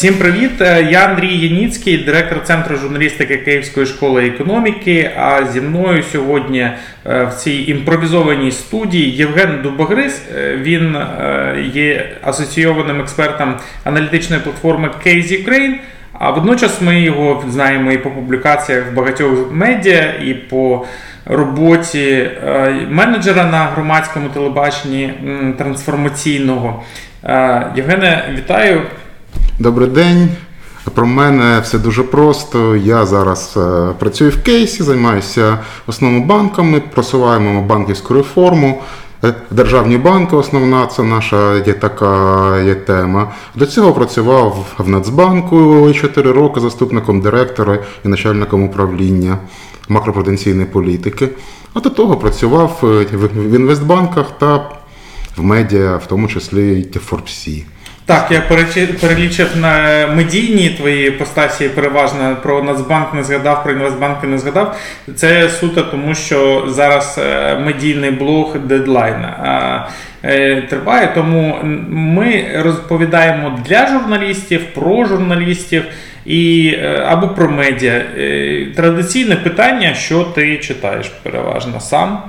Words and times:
Всім 0.00 0.14
привіт! 0.14 0.60
Е, 0.60 0.82
Я 0.90 1.06
Андрій 1.06 1.38
Яніцький, 1.38 1.98
директор 1.98 2.42
Центру 2.44 2.76
журналістики 2.76 3.36
Київської 3.36 3.86
школи 3.86 4.26
економіки. 4.26 5.10
А 5.16 5.44
зі 5.52 5.60
мною 5.60 6.02
сьогодні 6.02 6.60
е, 6.60 6.76
в 7.24 7.34
цій 7.34 7.64
імпровізованій 7.68 8.50
студії 8.50 9.10
Євген 9.10 9.62
Дубогриз. 9.62 10.22
Е, 10.36 10.56
Він 10.62 10.96
є 11.74 12.16
асоційованим 12.22 13.00
експертом 13.00 13.54
аналітичної 13.84 14.42
платформи 14.42 14.90
Case 15.06 15.44
Ukraine. 15.44 15.74
А 16.12 16.30
водночас 16.30 16.80
ми 16.80 17.00
його 17.00 17.44
знаємо 17.48 17.92
і 17.92 17.98
по 17.98 18.10
публікаціях 18.10 18.92
в 18.92 18.94
багатьох 18.94 19.52
медіа, 19.52 20.14
і 20.24 20.34
по 20.34 20.86
роботі 21.26 22.30
менеджера 22.90 23.44
на 23.44 23.64
громадському 23.64 24.28
телебаченні 24.28 25.12
трансформаційного. 25.58 26.82
Євгене, 27.76 28.34
вітаю. 28.38 28.82
Добрий 29.60 29.88
день. 29.88 30.28
Про 30.94 31.06
мене 31.06 31.60
все 31.62 31.78
дуже 31.78 32.02
просто. 32.02 32.76
Я 32.76 33.06
зараз 33.06 33.54
е, 33.56 33.92
працюю 33.98 34.30
в 34.30 34.42
кейсі, 34.42 34.82
займаюся 34.82 35.58
основними 35.86 36.26
банками, 36.26 36.82
просуваємо 36.94 37.62
банківську 37.62 38.14
реформу. 38.14 38.82
Е, 39.24 39.34
Державні 39.50 39.96
банки, 39.98 40.36
основна 40.36 40.86
це 40.86 41.02
наша 41.02 41.56
є 41.56 41.72
така 41.72 42.60
є 42.60 42.74
тема. 42.74 43.32
До 43.54 43.66
цього 43.66 43.92
працював 43.92 44.66
в 44.78 44.88
Нацбанку 44.88 45.92
4 45.92 46.32
роки 46.32 46.60
заступником 46.60 47.20
директора 47.20 47.78
і 48.04 48.08
начальником 48.08 48.62
управління 48.62 49.38
макропруденційної 49.88 50.66
політики. 50.66 51.28
А 51.74 51.80
до 51.80 51.90
того 51.90 52.16
працював 52.16 52.80
е, 52.82 53.16
в 53.34 53.54
інвестбанках 53.54 54.26
та 54.38 54.70
в 55.36 55.42
медіа, 55.42 55.96
в 55.96 56.06
тому 56.06 56.28
числі 56.28 56.88
і 56.94 56.98
в 56.98 57.00
Форбсі. 57.00 57.64
Так, 58.10 58.26
я 58.30 58.40
перелічив 59.00 59.56
на 59.56 60.06
медійні 60.06 60.70
твої 60.70 61.10
постаті 61.10 61.68
переважно 61.68 62.36
про 62.42 62.62
Нацбанк 62.62 63.14
не 63.14 63.24
згадав, 63.24 63.62
про 63.62 63.72
Інвестбанк 63.72 64.24
не 64.24 64.38
згадав. 64.38 64.76
Це 65.14 65.48
суто 65.48 65.82
тому, 65.82 66.14
що 66.14 66.66
зараз 66.68 67.20
е, 67.22 67.58
медійний 67.58 68.10
блог 68.10 68.58
дедлайн 68.58 69.24
е, 70.24 70.62
триває. 70.70 71.12
Тому 71.14 71.58
ми 71.90 72.44
розповідаємо 72.56 73.58
для 73.68 73.86
журналістів, 73.86 74.64
про 74.74 75.04
журналістів 75.04 75.84
і 76.26 76.74
е, 76.82 77.04
або 77.06 77.28
про 77.28 77.50
медіа. 77.50 78.04
Традиційне 78.76 79.36
питання, 79.36 79.94
що 79.94 80.24
ти 80.24 80.58
читаєш 80.58 81.08
переважно 81.08 81.80
сам 81.80 82.22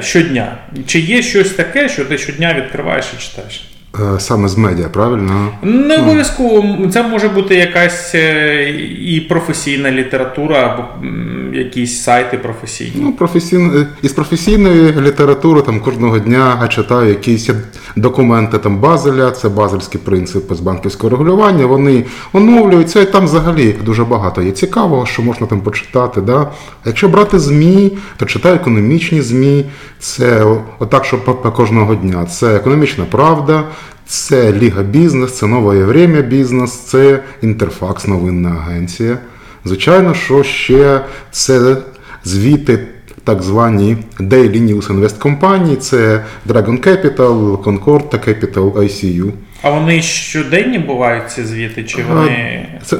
щодня. 0.00 0.56
Чи 0.86 1.00
є 1.00 1.22
щось 1.22 1.50
таке, 1.50 1.88
що 1.88 2.04
ти 2.04 2.18
щодня 2.18 2.54
відкриваєш 2.54 3.06
і 3.18 3.22
читаєш? 3.22 3.68
Е, 3.96 4.20
Саме 4.20 4.48
з 4.48 4.58
медіа, 4.58 4.88
правильно? 4.88 5.48
Не 5.62 5.96
обов'язково 5.96 6.88
це 6.92 7.02
може 7.02 7.28
бути 7.28 7.54
якась 7.54 8.14
е, 8.14 8.70
і 9.00 9.20
професійна 9.20 9.90
література, 9.90 10.56
або 10.56 11.08
якісь 11.56 12.02
сайти 12.02 12.38
професійні. 12.38 12.92
Ну, 12.96 13.12
професійно, 13.12 13.86
із 14.02 14.12
професійної 14.12 15.00
літератури 15.00 15.62
там 15.62 15.80
кожного 15.80 16.18
дня 16.18 16.58
я 16.62 16.68
читаю 16.68 17.08
якісь 17.08 17.50
документи 17.96 18.58
там 18.58 18.78
Базеля, 18.78 19.30
це 19.30 19.48
базельські 19.48 19.98
принципи 19.98 20.54
з 20.54 20.60
банківського 20.60 21.10
регулювання. 21.10 21.66
Вони 21.66 22.04
оновлюються, 22.32 23.00
і 23.00 23.12
там 23.12 23.24
взагалі 23.24 23.74
дуже 23.84 24.04
багато 24.04 24.42
є 24.42 24.50
цікавого, 24.50 25.06
що 25.06 25.22
можна 25.22 25.46
там 25.46 25.60
почитати. 25.60 26.20
Да? 26.20 26.50
А 26.84 26.88
якщо 26.88 27.08
брати 27.08 27.38
ЗМІ, 27.38 27.92
то 28.16 28.26
читаю 28.26 28.54
економічні 28.54 29.22
ЗМІ. 29.22 29.64
Це 29.98 30.46
отак, 30.78 31.04
що 31.04 31.18
кожного 31.56 31.94
дня. 31.94 32.26
Це 32.26 32.56
економічна 32.56 33.04
правда. 33.10 33.64
Це 34.06 34.52
Ліга 34.52 34.82
Бізнес, 34.82 35.38
це 35.38 35.46
нове 35.46 35.84
время 35.84 36.20
бізнес, 36.20 36.72
це 36.72 37.20
Інтерфакс, 37.42 38.06
новинна 38.06 38.50
агенція. 38.50 39.18
Звичайно, 39.64 40.14
що 40.14 40.42
ще 40.42 41.00
це 41.30 41.76
звіти 42.24 42.78
так 43.24 43.42
звані 43.42 43.96
Daily 44.20 44.62
News 44.62 44.86
Invest 44.86 45.18
компанії, 45.18 45.76
це 45.76 46.24
Dragon 46.46 46.86
Capital, 46.88 47.56
Concord 47.56 48.08
та 48.08 48.18
Capital 48.18 48.72
ICU. 48.72 49.32
А 49.62 49.70
вони 49.70 50.02
щоденні 50.02 50.78
бувають 50.78 51.30
ці 51.30 51.44
звіти, 51.44 51.84
чи 51.84 52.02
вони. 52.02 52.66
Це, 52.84 52.96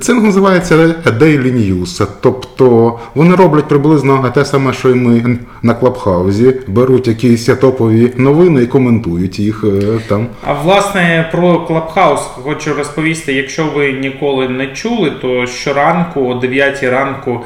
це 0.00 0.14
називається 0.14 0.76
Daily 1.06 1.52
News, 1.52 2.06
тобто 2.20 2.98
вони 3.14 3.34
роблять 3.34 3.68
приблизно 3.68 4.32
те 4.34 4.44
саме, 4.44 4.72
що 4.72 4.90
і 4.90 4.94
ми 4.94 5.38
на 5.62 5.74
Клабхаузі, 5.74 6.54
беруть 6.66 7.08
якісь 7.08 7.44
топові 7.44 8.12
новини 8.16 8.62
і 8.62 8.66
коментують 8.66 9.38
їх 9.38 9.64
е, 9.64 9.98
там. 10.08 10.26
А 10.46 10.52
власне 10.52 11.28
про 11.32 11.60
Клабхаус 11.60 12.20
хочу 12.20 12.74
розповісти. 12.74 13.32
Якщо 13.32 13.66
ви 13.76 13.92
ніколи 13.92 14.48
не 14.48 14.66
чули, 14.66 15.12
то 15.22 15.46
щоранку 15.46 16.20
о 16.20 16.34
9 16.34 16.82
ранку 16.82 17.40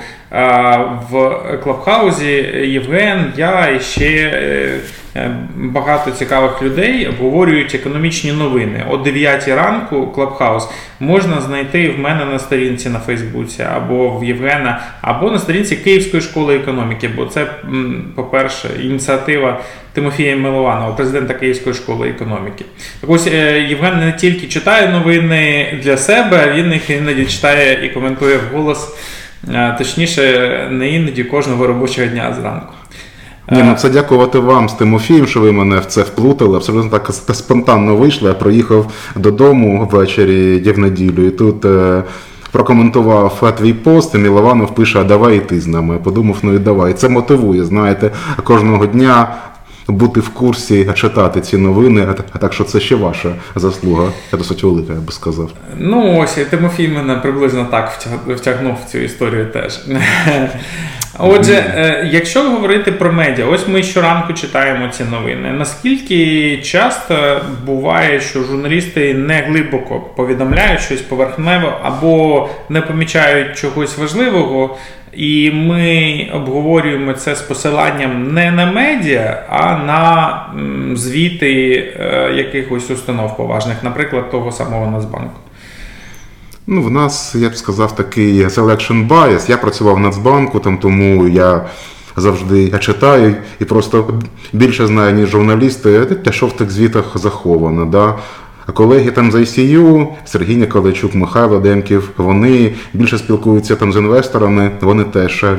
в 1.10 1.38
Клабхаузі 1.64 2.32
Євген, 2.64 3.32
я 3.36 3.68
і 3.68 3.80
ще 3.80 4.06
е, 5.16 5.30
багато 5.56 6.10
цікавих 6.10 6.62
людей 6.62 7.06
обговорюють 7.06 7.74
економічні 7.74 8.32
новини. 8.32 8.84
О 8.90 8.96
9 8.96 9.48
ранку 9.48 10.06
Клабхаус 10.06 10.68
можна 11.00 11.40
знайти 11.40 11.90
в 11.90 11.98
мене 11.98 12.24
на 12.24 12.38
сторінці 12.38 12.88
на 12.88 12.98
Фейсбуці 12.98 13.62
або 13.62 14.18
в 14.18 14.24
Євгена, 14.24 14.82
або 15.00 15.30
на 15.30 15.38
сторінці 15.38 15.76
Київської 15.76 16.22
школи 16.22 16.56
економіки, 16.56 17.10
бо 17.16 17.26
це, 17.26 17.46
по-перше, 18.14 18.68
ініціатива 18.82 19.60
Тимофія 19.92 20.36
Милованова, 20.36 20.92
президента 20.92 21.34
Київської 21.34 21.74
школи 21.74 22.08
економіки. 22.08 22.64
Так 23.00 23.10
ось 23.10 23.26
е, 23.26 23.60
Євген 23.60 24.00
не 24.00 24.12
тільки 24.12 24.46
читає 24.46 24.88
новини 24.88 25.66
для 25.82 25.96
себе, 25.96 26.52
він 26.56 26.72
їх 26.72 26.90
іноді 26.90 27.24
читає 27.26 27.86
і 27.86 27.88
коментує 27.88 28.36
вголос, 28.36 28.94
точніше, 29.78 30.68
не 30.70 30.88
іноді 30.88 31.24
кожного 31.24 31.66
робочого 31.66 32.08
дня 32.08 32.36
зранку. 32.40 32.72
Ні, 33.50 33.62
ну 33.62 33.74
це 33.74 33.90
дякувати 33.90 34.38
вам 34.38 34.68
з 34.68 34.72
Тимофієм, 34.72 35.26
що 35.26 35.40
ви 35.40 35.52
мене 35.52 35.78
в 35.78 35.84
це 35.84 36.02
вплутали. 36.02 36.56
Абсолютно 36.56 36.90
так 36.90 37.12
спонтанно 37.12 37.96
вийшло. 37.96 38.28
Я 38.28 38.34
приїхав 38.34 38.92
додому 39.16 39.88
ввечері 39.92 40.62
є 40.64 40.72
в 40.72 40.78
неділю, 40.78 41.26
і 41.26 41.30
тут 41.30 41.64
е, 41.64 42.02
прокоментував 42.52 43.54
твій 43.58 43.72
пост, 43.72 44.14
і 44.14 44.18
Мілованов 44.18 44.74
пише: 44.74 45.00
а 45.00 45.04
давай 45.04 45.36
і 45.36 45.40
ти 45.40 45.60
з 45.60 45.66
нами. 45.66 45.94
Я 45.94 46.00
подумав, 46.00 46.36
ну 46.42 46.54
і 46.54 46.58
давай. 46.58 46.92
Це 46.92 47.08
мотивує, 47.08 47.64
знаєте, 47.64 48.10
кожного 48.44 48.86
дня. 48.86 49.34
Бути 49.88 50.20
в 50.20 50.28
курсі, 50.28 50.88
читати 50.94 51.40
ці 51.40 51.56
новини, 51.56 52.06
а 52.32 52.38
так 52.38 52.52
що 52.52 52.64
це 52.64 52.80
ще 52.80 52.94
ваша 52.94 53.34
заслуга. 53.56 54.08
Я 54.32 54.38
досить 54.38 54.62
велика, 54.62 54.92
я 54.92 55.00
би 55.00 55.12
сказав. 55.12 55.50
Ну, 55.78 56.18
ось 56.20 56.38
і 56.38 56.44
Тимофій 56.44 56.88
мене 56.88 57.14
приблизно 57.16 57.66
так 57.70 57.92
втяг- 58.00 58.34
втягнув 58.36 58.76
в 58.86 58.90
цю 58.90 58.98
історію 58.98 59.46
теж. 59.52 59.80
Отже, 61.18 61.54
е, 61.54 62.08
якщо 62.12 62.42
говорити 62.42 62.92
про 62.92 63.12
медіа, 63.12 63.46
ось 63.46 63.68
ми 63.68 63.82
щоранку 63.82 64.32
читаємо 64.32 64.88
ці 64.88 65.04
новини. 65.04 65.52
Наскільки 65.52 66.56
часто 66.62 67.40
буває, 67.66 68.20
що 68.20 68.42
журналісти 68.42 69.14
не 69.14 69.40
глибоко 69.40 70.00
повідомляють 70.00 70.80
щось 70.80 71.00
поверхнево 71.00 71.72
або 71.82 72.48
не 72.68 72.80
помічають 72.80 73.56
чогось 73.56 73.98
важливого, 73.98 74.76
і 75.12 75.50
ми 75.50 76.26
обговорюємо 76.32 77.12
це 77.12 77.34
з 77.34 77.42
посиланням 77.42 78.32
не 78.34 78.50
на 78.50 78.72
медіа, 78.72 79.42
а 79.48 79.76
на 79.76 80.40
звіти 80.96 81.76
е, 82.00 82.32
якихось 82.34 82.90
установ 82.90 83.36
поважних, 83.36 83.82
наприклад, 83.82 84.30
того 84.30 84.52
самого 84.52 84.90
Нацбанку. 84.90 85.43
Ну, 86.66 86.82
в 86.82 86.90
нас, 86.90 87.34
я 87.34 87.50
б 87.50 87.56
сказав, 87.56 87.96
такий 87.96 88.44
selection 88.44 89.08
bias. 89.08 89.50
Я 89.50 89.56
працював 89.56 89.94
в 89.94 90.00
Нацбанку, 90.00 90.60
там, 90.60 90.78
тому 90.78 91.28
я 91.28 91.66
завжди 92.16 92.78
читаю 92.78 93.36
і 93.60 93.64
просто 93.64 94.20
більше 94.52 94.86
знаю, 94.86 95.14
ніж 95.14 95.28
журналісти, 95.28 96.04
те, 96.04 96.32
що 96.32 96.46
в 96.46 96.56
тих 96.56 96.70
звітах 96.70 97.04
заховано. 97.14 97.86
Да? 97.86 98.14
А 98.66 98.72
колеги 98.72 99.10
там 99.10 99.32
з 99.32 99.34
ICU, 99.34 100.06
Сергій 100.24 100.56
Николайчук, 100.56 101.14
Михайло 101.14 101.60
Демків, 101.60 102.10
вони 102.16 102.74
більше 102.92 103.18
спілкуються 103.18 103.76
там 103.76 103.92
з 103.92 103.96
інвесторами, 103.96 104.70
вони 104.80 105.04
теж 105.04 105.44
е, 105.44 105.56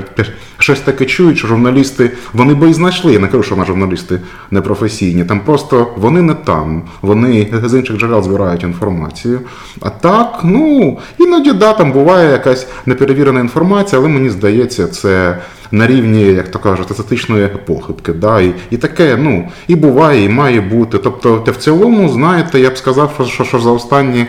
щось 0.57 0.79
таке 0.79 1.05
чують, 1.05 1.37
що 1.37 1.47
журналісти, 1.47 2.11
вони 2.33 2.53
би 2.53 2.69
і 2.69 2.73
знайшли. 2.73 3.13
Я 3.13 3.19
не 3.19 3.27
кажу, 3.27 3.43
що 3.43 3.55
на 3.55 3.65
журналісти 3.65 4.19
не 4.51 4.61
професійні. 4.61 5.23
Там 5.23 5.39
просто 5.39 5.87
вони 5.97 6.21
не 6.21 6.33
там, 6.33 6.83
вони 7.01 7.47
з 7.63 7.77
інших 7.77 7.97
джерел 7.97 8.23
збирають 8.23 8.63
інформацію. 8.63 9.41
А 9.81 9.89
так, 9.89 10.39
ну 10.43 10.97
іноді 11.19 11.53
да, 11.53 11.73
там 11.73 11.91
буває 11.91 12.31
якась 12.31 12.67
неперевірена 12.85 13.39
інформація, 13.39 14.01
але 14.01 14.09
мені 14.09 14.29
здається, 14.29 14.87
це 14.87 15.37
на 15.71 15.87
рівні, 15.87 16.21
як 16.21 16.51
то 16.51 16.59
кажуть, 16.59 16.91
естетичної 16.91 17.47
похибки. 17.65 18.13
Да? 18.13 18.41
І, 18.41 18.53
і 18.69 18.77
таке, 18.77 19.17
ну, 19.17 19.49
і 19.67 19.75
буває, 19.75 20.23
і 20.23 20.29
має 20.29 20.61
бути. 20.61 20.97
Тобто, 20.97 21.37
те 21.39 21.51
в 21.51 21.57
цілому, 21.57 22.09
знаєте, 22.09 22.59
я 22.59 22.69
б 22.69 22.77
сказав, 22.77 23.27
що, 23.27 23.43
що, 23.43 23.59
за 23.59 23.71
останні 23.71 24.25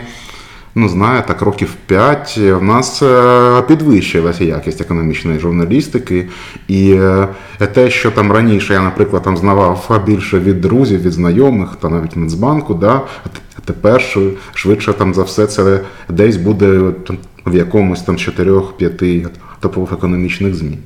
ну 0.77 0.89
знаю, 0.89 1.23
так 1.27 1.41
років 1.41 1.75
5 1.85 2.37
в 2.37 2.63
нас 2.63 3.01
е, 3.01 3.61
підвищилася 3.61 4.43
якість 4.43 4.81
економічної 4.81 5.39
журналістики. 5.39 6.27
І 6.67 6.91
е, 6.91 7.27
те, 7.73 7.89
що 7.89 8.11
там 8.11 8.31
раніше 8.31 8.73
я, 8.73 8.81
наприклад, 8.81 9.23
там 9.23 9.37
знавав 9.37 10.01
більше 10.05 10.39
від 10.39 10.61
друзів, 10.61 11.01
від 11.01 11.11
знайомих 11.11 11.69
та 11.81 11.89
навіть 11.89 12.15
Нацбанку, 12.15 12.73
да, 12.73 13.01
тепер 13.65 14.03
швидше 14.53 14.93
там 14.93 15.13
за 15.13 15.23
все 15.23 15.47
це 15.47 15.79
десь 16.09 16.37
буде 16.37 16.91
в 17.45 17.55
якомусь 17.55 18.01
там 18.01 18.15
4-5 18.15 19.27
топових 19.59 19.91
економічних 19.91 20.55
ЗМІ. 20.55 20.77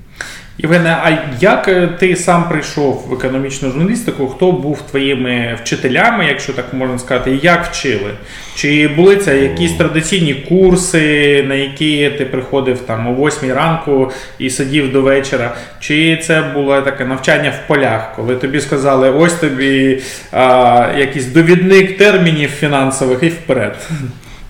Євгене, 0.58 0.98
а 1.04 1.18
як 1.42 1.68
е, 1.68 1.88
ти 1.88 2.16
сам 2.16 2.50
прийшов 2.50 3.06
в 3.10 3.14
економічну 3.14 3.72
журналістику? 3.72 4.28
Хто 4.28 4.52
був 4.52 4.82
твоїми 4.82 5.58
вчителями, 5.64 6.26
якщо 6.26 6.54
так 6.54 6.74
можна 6.74 7.00
сказати, 7.00 7.32
і 7.32 7.40
як 7.44 7.66
вчили? 7.66 8.12
Чи 8.56 8.88
були 8.88 9.16
це 9.16 9.38
якісь 9.38 9.74
традиційні 9.74 10.34
курси, 10.34 11.46
на 11.48 11.56
які 11.56 12.10
ти 12.18 12.26
приходив 12.26 12.80
там 12.80 13.08
о 13.08 13.28
8 13.28 13.54
ранку 13.54 14.12
і 14.40 14.50
сидів 14.50 14.92
до 14.92 15.02
вечора? 15.02 15.56
Чи 15.80 16.18
це 16.18 16.42
було 16.42 16.82
таке 16.82 17.06
навчання 17.06 17.54
в 17.64 17.68
полях, 17.68 18.16
коли 18.16 18.36
тобі 18.36 18.62
сказали, 18.62 19.10
ось 19.10 19.34
тобі 19.34 20.02
а, 20.32 20.88
якийсь 20.98 21.26
довідник 21.26 21.98
термінів 21.98 22.50
фінансових 22.50 23.24
і 23.24 23.30
вперед? 23.30 23.76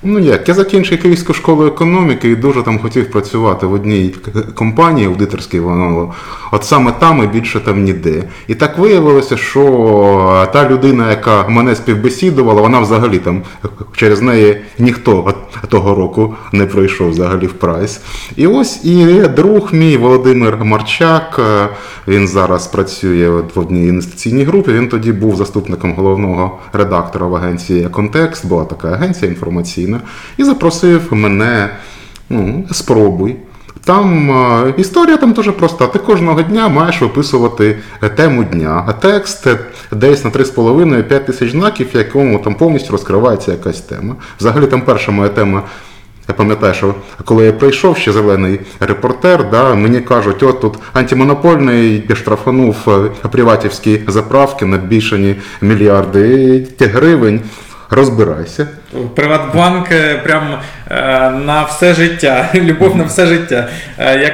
Ну 0.04 0.20
як, 0.20 0.50
я 0.50 0.54
закінчив 0.54 1.02
Київську 1.02 1.34
школу 1.34 1.66
економіки 1.66 2.30
і 2.30 2.36
дуже 2.36 2.64
там 2.64 2.80
хотів 2.80 3.12
працювати 3.12 3.66
в 3.66 3.74
одній 3.74 4.16
компанії 4.56 5.08
аудиторській, 5.08 5.60
воно 5.60 6.14
от 6.52 6.64
саме 6.64 6.92
там 6.92 7.24
і 7.24 7.28
більше 7.28 7.60
там 7.60 7.84
ніде. 7.84 8.24
І 8.48 8.56
так 8.56 8.78
виявилося, 8.78 9.38
що 9.38 10.48
та 10.54 10.70
людина, 10.70 11.10
яка 11.10 11.48
мене 11.48 11.76
співбесідувала, 11.76 12.62
вона 12.62 12.80
взагалі 12.80 13.20
там 13.20 13.44
через 13.96 14.22
неї 14.22 14.62
ніхто 14.80 15.34
того 15.70 15.96
року 15.96 16.36
не 16.52 16.66
пройшов 16.66 17.10
взагалі 17.10 17.48
в 17.48 17.54
прайс. 17.54 18.02
І 18.36 18.48
ось 18.48 18.86
і 18.86 19.28
друг 19.36 19.70
мій 19.74 19.98
Володимир 19.98 20.58
Марчак, 20.64 21.40
е, 21.40 21.68
він 22.08 22.28
зараз 22.28 22.68
працює 22.68 23.30
в 23.30 23.60
одній 23.60 23.88
інвестиційній 23.88 24.44
групі. 24.44 24.72
Він 24.72 24.90
тоді 24.90 25.12
був 25.12 25.36
заступником 25.36 25.94
головного 25.94 26.60
редактора 26.74 27.28
в 27.28 27.36
агенції 27.36 27.90
Контекст, 27.90 28.46
була 28.46 28.66
така 28.66 28.88
агенція 28.88 29.32
інформаційна, 29.32 29.91
і 30.38 30.44
запросив 30.44 31.08
мене. 31.12 31.70
Ну, 32.30 32.66
спробуй. 32.72 33.36
Там 33.86 34.32
е, 34.32 34.74
історія 34.78 35.18
там 35.18 35.34
дуже 35.34 35.52
проста. 35.52 35.88
Ти 35.88 36.00
кожного 36.00 36.42
дня 36.42 36.68
маєш 36.70 37.02
виписувати 37.02 37.78
е, 38.04 38.10
тему 38.10 38.44
дня, 38.44 38.84
а 38.88 38.94
текст 38.94 39.48
е, 39.48 39.60
десь 39.92 40.24
на 40.24 40.32
3,5-5 40.32 41.20
тисяч 41.26 41.52
знаків, 41.52 41.88
в 41.94 41.98
якому 41.98 42.40
там 42.40 42.56
повністю 42.56 42.92
розкривається 42.92 43.52
якась 43.52 43.82
тема. 43.82 44.16
Взагалі 44.40 44.68
там 44.68 44.82
перша 44.82 45.12
моя 45.12 45.30
тема. 45.30 45.64
Я 46.28 46.36
пам'ятаю, 46.36 46.74
що 46.74 46.96
коли 47.26 47.46
я 47.46 47.54
прийшов, 47.54 47.98
ще 47.98 48.12
зелений 48.12 48.60
репортер, 48.80 49.50
да, 49.50 49.76
мені 49.76 50.00
кажуть, 50.02 50.44
от 50.44 50.62
тут 50.62 50.78
антимонопольний 50.94 52.10
штрафанув 52.14 52.76
приватівські 53.32 54.00
заправки 54.08 54.66
на 54.66 54.78
більше 54.78 55.20
ні 55.20 55.36
мільярди 55.62 56.68
гривень. 56.80 57.42
Розбирайся. 57.94 58.68
Приватбанк 59.16 59.92
е, 59.92 60.22
прям 60.24 60.44
е, 60.92 60.96
на 61.46 61.64
все 61.64 61.94
життя, 61.94 62.50
любов 62.56 62.96
на 62.96 63.04
все 63.04 63.26
життя. 63.26 63.68
Е, 63.98 64.20
Як 64.20 64.34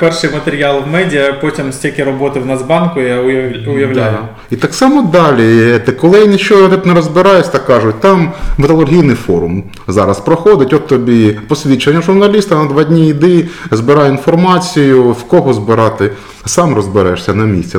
перший 0.00 0.30
матеріал 0.30 0.82
в 0.88 0.92
медіа, 0.92 1.32
потім 1.40 1.72
стільки 1.72 2.04
роботи 2.04 2.40
в 2.40 2.46
Нацбанку, 2.46 3.00
я 3.00 3.20
уяв- 3.20 3.68
уявляю. 3.70 4.12
Да. 4.12 4.28
І 4.50 4.56
так 4.56 4.74
само 4.74 5.02
далі. 5.02 5.78
Ти 5.78 5.92
коли 5.92 6.18
я 6.20 6.26
нічого 6.26 6.76
не 6.84 6.94
розбираюсь, 6.94 7.48
так 7.48 7.66
кажуть, 7.66 8.00
там 8.00 8.32
металургійний 8.58 9.16
форум 9.16 9.64
зараз 9.88 10.20
проходить, 10.20 10.72
от 10.72 10.86
тобі 10.86 11.38
посвідчення 11.48 12.00
журналіста 12.02 12.54
на 12.54 12.64
два 12.64 12.84
дні 12.84 13.08
йди, 13.08 13.46
збирай 13.70 14.10
інформацію, 14.10 15.10
в 15.10 15.22
кого 15.24 15.52
збирати, 15.54 16.10
сам 16.44 16.74
розберешся 16.74 17.34
на 17.34 17.44
місці. 17.44 17.78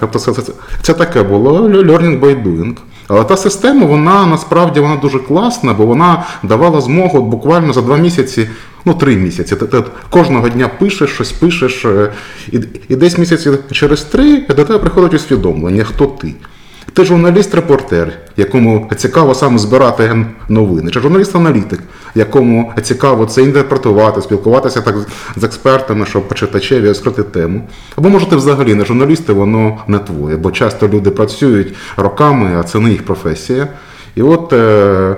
Тобто 0.00 0.18
це, 0.18 0.32
це, 0.32 0.42
це, 0.42 0.52
це 0.82 0.94
таке 0.94 1.22
було 1.22 1.68
learning 1.68 2.20
by 2.20 2.42
doing. 2.42 2.74
Але 3.08 3.24
та 3.24 3.36
система, 3.36 3.86
вона 3.86 4.26
насправді 4.26 4.80
вона 4.80 4.96
дуже 4.96 5.18
класна, 5.18 5.74
бо 5.74 5.86
вона 5.86 6.24
давала 6.42 6.80
змогу 6.80 7.22
буквально 7.22 7.72
за 7.72 7.82
два 7.82 7.96
місяці, 7.96 8.48
ну 8.84 8.94
три 8.94 9.16
місяці. 9.16 9.56
Ти, 9.56 9.66
ти 9.66 9.82
кожного 10.10 10.48
дня 10.48 10.68
пишеш 10.68 11.10
щось, 11.10 11.32
пишеш, 11.32 11.84
е, 11.84 12.12
і, 12.52 12.60
і 12.88 12.96
десь 12.96 13.18
місяці 13.18 13.50
через 13.70 14.02
три 14.02 14.40
до 14.40 14.64
тебе 14.64 14.78
приходить 14.78 15.14
усвідомлення, 15.14 15.84
хто 15.84 16.06
ти. 16.06 16.34
Ти 16.92 17.02
журналіст-репортер, 17.04 18.12
якому 18.36 18.90
цікаво 18.96 19.34
саме 19.34 19.58
збирати 19.58 20.26
новини, 20.48 20.90
чи 20.90 21.00
журналіст-аналітик, 21.00 21.78
якому 22.14 22.72
цікаво 22.82 23.26
це 23.26 23.42
інтерпретувати, 23.42 24.20
спілкуватися 24.22 24.80
так 24.80 24.94
з- 25.36 25.44
експертами, 25.44 26.06
щоб 26.06 26.34
читачеві 26.34 26.88
розкрити 26.88 27.22
тему. 27.22 27.68
Або 27.96 28.08
може 28.08 28.26
ти 28.26 28.36
взагалі 28.36 28.74
не 28.74 28.84
журналіст, 28.84 29.28
і 29.28 29.32
воно 29.32 29.78
не 29.88 29.98
твоє, 29.98 30.36
бо 30.36 30.50
часто 30.50 30.88
люди 30.88 31.10
працюють 31.10 31.74
роками, 31.96 32.56
а 32.60 32.62
це 32.62 32.78
не 32.78 32.90
їх 32.90 33.02
професія. 33.02 33.68
І 34.16 34.22
от. 34.22 34.52
Е- 34.52 35.16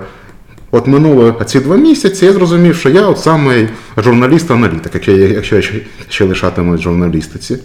От 0.70 0.86
минуло 0.86 1.34
ці 1.46 1.60
два 1.60 1.76
місяці, 1.76 2.26
я 2.26 2.32
зрозумів, 2.32 2.76
що 2.76 2.88
я 2.88 3.06
от 3.06 3.18
саме 3.18 3.68
журналіст-аналітик, 3.96 4.90
якщо 4.94 5.12
я, 5.12 5.62
ще, 6.08 6.24
лишатимусь 6.24 6.80
журналістиці. 6.80 7.58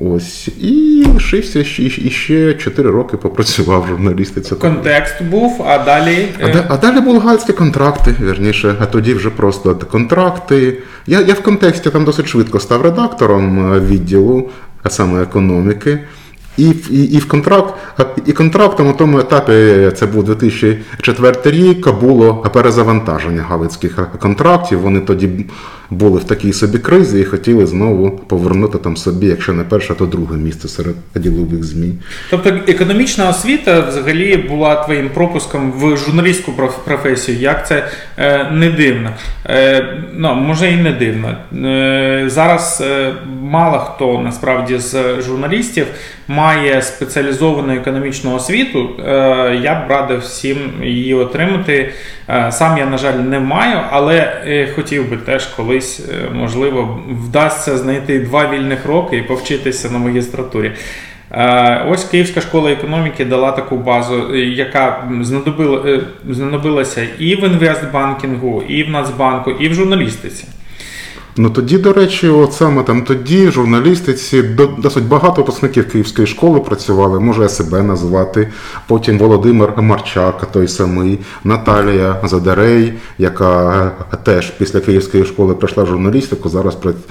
Ось. 0.00 0.48
І 0.60 1.04
лишився 1.14 1.64
ще, 1.64 1.82
і 1.82 2.10
ще 2.10 2.54
4 2.54 2.90
роки 2.90 3.16
попрацював 3.16 3.86
журналістиці. 3.88 4.54
Контекст 4.54 5.22
був, 5.22 5.62
а 5.66 5.78
далі. 5.84 6.28
А, 6.40 6.46
е, 6.46 6.64
а 6.68 6.76
далі 6.76 7.00
булгарські 7.00 7.52
контракти, 7.52 8.14
вірніше, 8.22 8.74
а 8.80 8.86
тоді 8.86 9.14
вже 9.14 9.30
просто 9.30 9.74
контракти. 9.74 10.78
Я, 11.06 11.20
я 11.20 11.34
в 11.34 11.40
контексті 11.42 11.90
там 11.90 12.04
досить 12.04 12.26
швидко 12.28 12.60
став 12.60 12.82
редактором 12.82 13.74
е, 13.74 13.80
відділу, 13.80 14.48
а 14.82 14.90
саме 14.90 15.22
економіки. 15.22 15.98
І, 16.56 16.64
в- 16.64 16.92
і, 16.92 17.04
і 17.04 17.18
в 17.18 17.28
контракт, 17.28 17.74
і 18.26 18.32
контрактом 18.32 18.86
на 18.86 18.92
тому 18.92 19.18
етапі, 19.18 19.52
це 19.96 20.06
був 20.06 20.24
2004 20.24 21.36
рік, 21.44 21.88
було 22.00 22.34
перезавантаження 22.34 23.42
галицьких 23.42 23.98
контрактів. 24.20 24.80
Вони 24.80 25.00
тоді 25.00 25.46
були 25.92 26.20
в 26.20 26.24
такій 26.24 26.52
собі 26.52 26.78
кризі 26.78 27.20
і 27.20 27.24
хотіли 27.24 27.66
знову 27.66 28.10
повернути 28.10 28.78
там 28.78 28.96
собі, 28.96 29.26
якщо 29.26 29.52
не 29.52 29.64
перше, 29.64 29.94
то 29.94 30.06
друге 30.06 30.36
місце 30.36 30.68
серед 30.68 30.94
ділових 31.14 31.64
ЗМІ. 31.64 31.92
Тобто 32.30 32.50
економічна 32.68 33.28
освіта 33.28 33.80
взагалі 33.80 34.36
була 34.36 34.74
твоїм 34.84 35.10
пропуском 35.14 35.72
в 35.72 35.96
журналістську 35.96 36.52
професію. 36.84 37.38
Як 37.38 37.68
це 37.68 37.88
е, 38.18 38.50
не 38.52 38.70
дивно? 38.70 39.10
Е, 39.46 39.86
ну, 40.12 40.34
може 40.34 40.70
і 40.70 40.76
не 40.76 40.92
дивно. 40.92 41.36
Е, 41.68 42.24
зараз 42.26 42.84
мало 43.42 43.78
хто 43.78 44.18
насправді 44.18 44.78
з 44.78 45.22
журналістів 45.22 45.86
має 46.28 46.82
спеціалізовану 46.82 47.72
економічну 47.72 48.34
освіту. 48.34 48.90
Я 49.62 49.84
б 49.86 49.90
радив 49.90 50.18
всім 50.18 50.58
її 50.82 51.14
отримати. 51.14 51.92
Сам 52.50 52.78
я, 52.78 52.86
на 52.86 52.98
жаль, 52.98 53.14
не 53.14 53.40
маю, 53.40 53.78
але 53.90 54.42
хотів 54.74 55.10
би 55.10 55.16
теж 55.16 55.46
колись, 55.46 55.81
е, 56.10 56.30
можливо, 56.34 57.02
вдасться 57.08 57.78
знайти 57.78 58.20
два 58.20 58.50
вільних 58.50 58.86
роки 58.86 59.16
і 59.16 59.22
повчитися 59.22 59.90
на 59.90 59.98
магістратурі. 59.98 60.72
Е, 61.30 61.86
Ось 61.88 62.04
Київська 62.04 62.40
школа 62.40 62.70
економіки 62.72 63.24
дала 63.24 63.52
таку 63.52 63.76
базу, 63.76 64.34
е, 64.34 64.38
яка 64.38 65.08
знадобила, 65.20 66.00
знадобилася 66.28 67.06
і 67.18 67.34
в 67.34 67.44
інвестбанкінгу, 67.44 68.62
і 68.68 68.82
в 68.82 68.90
Нацбанку, 68.90 69.50
і 69.50 69.68
в 69.68 69.74
журналістиці. 69.74 70.44
Ну 71.36 71.50
тоді, 71.50 71.78
до 71.78 71.92
речі, 71.92 72.28
от 72.28 72.52
саме 72.52 72.82
там 72.82 73.02
тоді 73.02 73.50
журналістиці 73.50 74.42
досить 74.78 75.04
багато 75.04 75.40
випускників 75.40 75.92
Київської 75.92 76.26
школи 76.26 76.60
працювали, 76.60 77.20
може 77.20 77.48
себе 77.48 77.82
назвати. 77.82 78.48
Потім 78.86 79.18
Володимир 79.18 79.82
Марчак, 79.82 80.46
той 80.52 80.68
самий, 80.68 81.18
Наталія 81.44 82.20
Задарей, 82.24 82.92
яка 83.18 83.90
теж 84.24 84.50
після 84.50 84.80
Київської 84.80 85.24
школи 85.24 85.54
прийшла 85.54 85.84
в 85.84 85.86
журналістику, 85.86 86.48
зараз 86.48 86.74
працює. 86.74 87.02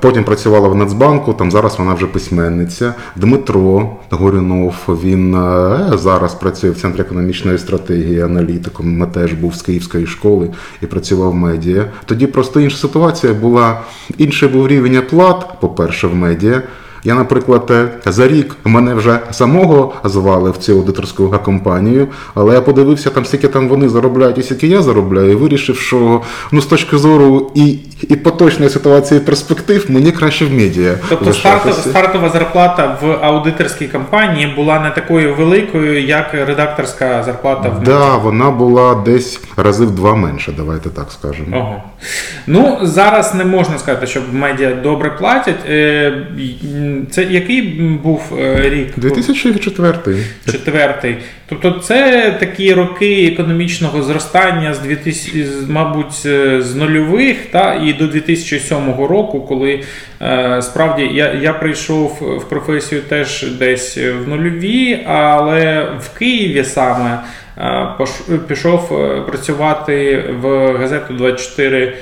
Потім 0.00 0.24
працювала 0.24 0.68
в 0.68 0.74
Нацбанку, 0.74 1.32
там 1.32 1.50
зараз 1.50 1.78
вона 1.78 1.94
вже 1.94 2.06
письменниця. 2.06 2.94
Дмитро 3.16 3.90
Горюнов, 4.10 4.74
він 4.88 5.34
е, 5.34 5.90
зараз 5.94 6.34
працює 6.34 6.70
в 6.70 6.80
Центрі 6.80 7.00
економічної 7.00 7.58
стратегії 7.58 8.20
аналітиком. 8.20 8.98
Ми 8.98 9.06
теж 9.06 9.32
був 9.32 9.54
з 9.54 9.62
Київської 9.62 10.06
школи 10.06 10.50
і 10.82 10.86
працював 10.86 11.30
в 11.30 11.34
медіа. 11.34 11.84
Тоді 12.04 12.26
просто 12.26 12.60
інша 12.60 12.76
ситуація 12.76 13.34
була, 13.34 13.80
інший 14.18 14.48
був 14.48 14.68
рівень 14.68 14.96
оплат, 14.96 15.60
по-перше, 15.60 16.06
в 16.06 16.14
медіа. 16.14 16.62
Я, 17.04 17.14
наприклад, 17.14 17.70
е, 17.70 17.88
за 18.06 18.28
рік 18.28 18.56
мене 18.64 18.94
вже 18.94 19.20
самого 19.30 19.92
звали 20.04 20.50
в 20.50 20.56
цю 20.56 20.72
аудиторську 20.72 21.34
компанію, 21.44 22.08
але 22.34 22.54
я 22.54 22.60
подивився 22.60 23.10
там, 23.10 23.24
скільки 23.24 23.48
там 23.48 23.68
вони 23.68 23.88
заробляють 23.88 24.38
і 24.38 24.42
скільки 24.42 24.68
я 24.68 24.82
заробляю, 24.82 25.32
і 25.32 25.34
вирішив, 25.34 25.76
що 25.76 26.20
ну 26.52 26.60
з 26.60 26.66
точки 26.66 26.98
зору 26.98 27.50
і, 27.54 27.78
і 28.02 28.16
поточної 28.16 28.70
ситуації 28.70 29.20
перспектив, 29.20 29.86
мені 29.88 30.12
краще 30.12 30.44
в 30.44 30.52
медіа. 30.52 30.94
Тобто 31.08 31.32
стартова, 31.32 31.74
стартова 31.74 32.28
зарплата 32.28 32.98
в 33.02 33.18
аудиторській 33.26 33.88
компанії 33.88 34.52
була 34.56 34.80
не 34.80 34.90
такою 34.90 35.34
великою, 35.34 36.04
як 36.04 36.34
редакторська 36.34 37.22
зарплата 37.22 37.68
в 37.68 37.82
Да, 37.82 38.16
вона 38.16 38.50
була 38.50 38.94
десь 38.94 39.40
рази 39.56 39.84
в 39.84 39.90
два 39.90 40.14
менше, 40.14 40.52
давайте 40.56 40.88
так 40.88 41.06
скажемо. 41.12 41.56
Ого. 41.56 41.82
Ну, 42.46 42.78
зараз 42.82 43.34
не 43.34 43.44
можна 43.44 43.78
сказати, 43.78 44.06
щоб 44.06 44.34
медіа 44.34 44.74
добре 44.74 45.10
платять. 45.10 45.68
Е, 45.68 46.26
Це 47.10 47.22
який 47.22 47.62
був 48.02 48.32
е, 48.38 48.70
рік? 48.70 48.92
2004. 48.96 50.16
Четвертий. 50.46 51.16
Тобто 51.48 51.70
це 51.70 52.30
такі 52.40 52.74
роки 52.74 53.26
економічного 53.32 54.02
зростання 54.02 54.74
з 54.74 54.78
2000, 54.78 55.46
мабуть, 55.68 56.12
з 56.64 56.74
нульових 56.74 57.36
та 57.50 57.74
і 57.86 57.92
до 57.92 58.06
2007 58.06 58.94
року, 59.08 59.40
коли 59.40 59.82
е, 60.22 60.62
справді 60.62 61.10
я, 61.12 61.32
я 61.32 61.52
прийшов 61.52 62.38
в 62.40 62.48
професію 62.48 63.02
теж 63.02 63.42
десь 63.42 63.98
в 63.98 64.28
нульові, 64.28 65.00
але 65.06 65.88
в 66.00 66.18
Києві 66.18 66.64
саме 66.64 67.18
е, 67.58 67.88
пішов 68.48 68.92
е, 68.92 69.20
працювати 69.20 70.24
в 70.40 70.72
газету 70.72 71.14
24 71.14 71.96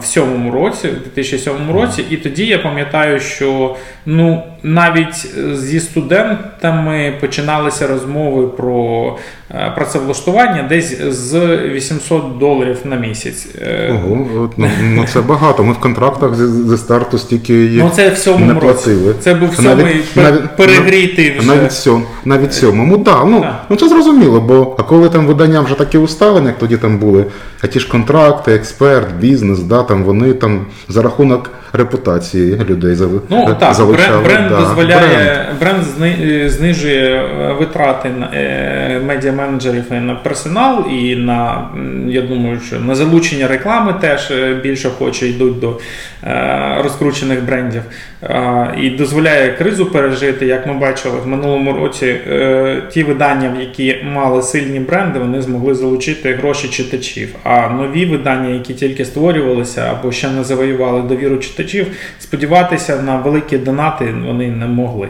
в 0.00 0.04
сьомому 0.04 0.50
році, 0.50 0.88
в 0.88 1.14
2007 1.14 1.72
році, 1.72 2.04
і 2.10 2.16
тоді 2.16 2.46
я 2.46 2.58
пам'ятаю, 2.58 3.20
що 3.20 3.76
ну 4.06 4.42
навіть 4.62 5.26
зі 5.54 5.80
студентами 5.80 7.14
починалися 7.20 7.86
розмови 7.86 8.46
про 8.48 9.16
е, 9.50 9.72
працевлаштування 9.76 10.62
десь 10.68 11.00
з 11.08 11.56
800 11.56 12.38
доларів 12.38 12.76
на 12.84 12.96
місяць. 12.96 13.46
Е, 13.62 13.92
Ого, 13.94 14.26
от, 14.44 14.58
ну, 14.58 14.70
ну 14.94 15.04
це 15.12 15.20
багато. 15.20 15.64
Ми 15.64 15.72
в 15.72 15.78
контрактах 15.78 16.34
зі, 16.34 16.46
зі 16.46 16.76
старту 16.76 17.18
стільки 17.18 17.54
їх 17.54 17.82
Ну, 17.84 17.90
це 17.96 18.06
в 18.08 18.10
не 18.10 18.16
сьомому 18.16 18.60
році. 18.60 18.90
Це 19.20 19.34
був 19.34 19.48
Навіть- 19.62 19.78
сьомий 19.78 20.04
навіть- 20.16 20.56
перегрітий 20.56 21.38
вже. 21.38 21.48
Навіть 21.48 21.72
сьом, 21.72 22.02
навіть 22.24 22.54
сьомому, 22.54 22.96
да, 22.98 23.24
ну, 23.24 23.40
Так. 23.40 23.64
ну 23.70 23.76
це 23.76 23.88
зрозуміло, 23.88 24.40
бо 24.40 24.76
а 24.78 24.82
коли 24.82 25.08
там 25.08 25.26
видання 25.26 25.60
вже 25.60 25.74
такі 25.74 25.98
усталені, 25.98 26.46
як 26.46 26.58
тоді 26.58 26.76
там 26.76 26.98
були, 26.98 27.24
а 27.62 27.66
ті 27.66 27.80
ж 27.80 27.88
контракти, 27.88 28.52
експерт, 28.54 29.14
бізнес, 29.20 29.58
да, 29.58 29.82
там 29.82 30.04
вони 30.04 30.32
там 30.32 30.66
за 30.88 31.02
рахунок 31.02 31.50
репутації 31.72 32.56
людей 32.70 32.94
зали- 32.94 33.20
Ну 33.28 33.56
так, 33.60 33.74
залучали. 33.74 34.24
бренд, 34.24 34.49
бренд 34.50 34.62
да, 34.62 34.68
дозволяє, 34.68 35.46
бренд, 35.60 35.82
зни- 35.82 36.48
знижує 36.48 37.14
е, 37.14 37.52
витрати 37.52 38.08
на 38.08 38.26
е, 38.34 39.00
медіа-менеджерів 39.06 39.84
і 39.90 40.00
на 40.00 40.14
персонал, 40.14 40.84
і 40.90 41.16
на 41.16 41.68
я 42.08 42.22
думаю, 42.22 42.60
що 42.66 42.80
на 42.80 42.94
залучення 42.94 43.48
реклами 43.48 43.94
теж 44.00 44.30
е, 44.30 44.54
більше 44.62 44.88
охоче 44.88 45.28
йдуть 45.28 45.60
до 45.60 45.78
е, 46.24 46.76
розкручених 46.82 47.44
брендів. 47.44 47.82
Е, 48.22 48.74
І 48.80 48.90
дозволяє 48.90 49.52
кризу 49.52 49.86
пережити, 49.86 50.46
як 50.46 50.66
ми 50.66 50.74
бачили 50.74 51.18
в 51.24 51.26
минулому 51.26 51.72
році, 51.72 52.06
е, 52.06 52.82
ті 52.92 53.02
видання, 53.02 53.52
які 53.60 53.96
мали 54.04 54.42
сильні 54.42 54.80
бренди, 54.80 55.18
вони 55.18 55.42
змогли 55.42 55.74
залучити 55.74 56.32
гроші 56.34 56.68
читачів. 56.68 57.28
А 57.44 57.68
нові 57.68 58.06
видання, 58.06 58.48
які 58.54 58.74
тільки 58.74 59.04
створювалися 59.04 59.82
або 59.90 60.12
ще 60.12 60.28
не 60.28 60.44
завоювали 60.44 61.02
довіру 61.02 61.36
читачів, 61.36 61.86
сподіватися 62.18 63.02
на 63.02 63.16
великі 63.16 63.58
донати 63.58 64.14
вони 64.26 64.39
не 64.48 64.66
могли. 64.66 65.08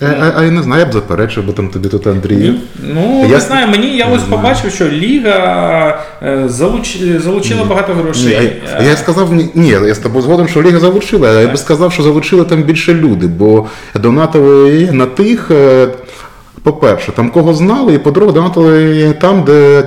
А, 0.00 0.04
а, 0.04 0.32
а 0.36 0.44
я 0.44 0.50
не 0.50 0.62
знаю, 0.62 0.80
я 0.80 0.86
б 0.86 0.92
заперечив, 0.92 1.44
бо 1.46 1.52
там 1.52 1.68
тобі 1.68 1.88
тут 1.88 2.06
Андрій. 2.06 2.54
Ну, 2.94 3.20
Я- 3.22 3.28
не 3.28 3.40
знаю, 3.40 3.68
мені 3.68 3.96
я 3.96 4.06
ось 4.06 4.22
побачив, 4.22 4.70
що 4.72 4.88
Ліга 4.88 6.04
е, 6.22 6.42
залуч... 6.46 6.98
залучила 7.18 7.64
багато 7.64 7.94
Ні, 7.94 8.02
грошей. 8.02 8.52
а, 8.78 8.82
я 8.82 8.96
сказав, 8.96 9.32
ні, 9.32 9.48
ні, 9.54 9.68
я 9.68 9.94
з 9.94 9.98
тобою 9.98 10.22
згодом, 10.22 10.48
що 10.48 10.62
Ліга 10.62 10.78
залучила, 10.80 11.28
а 11.30 11.40
я 11.40 11.48
би 11.48 11.56
сказав, 11.56 11.92
що 11.92 12.02
залучили 12.02 12.44
там 12.44 12.62
більше 12.62 12.94
люди, 12.94 13.26
бо 13.26 13.66
донатили 13.94 14.88
на 14.92 15.06
тих, 15.06 15.50
е, 15.50 15.88
по-перше, 16.62 17.12
там 17.12 17.30
кого 17.30 17.54
знали, 17.54 17.94
і 17.94 17.98
по-друге, 17.98 18.32
донатили 18.32 19.12
там, 19.20 19.42
де, 19.42 19.82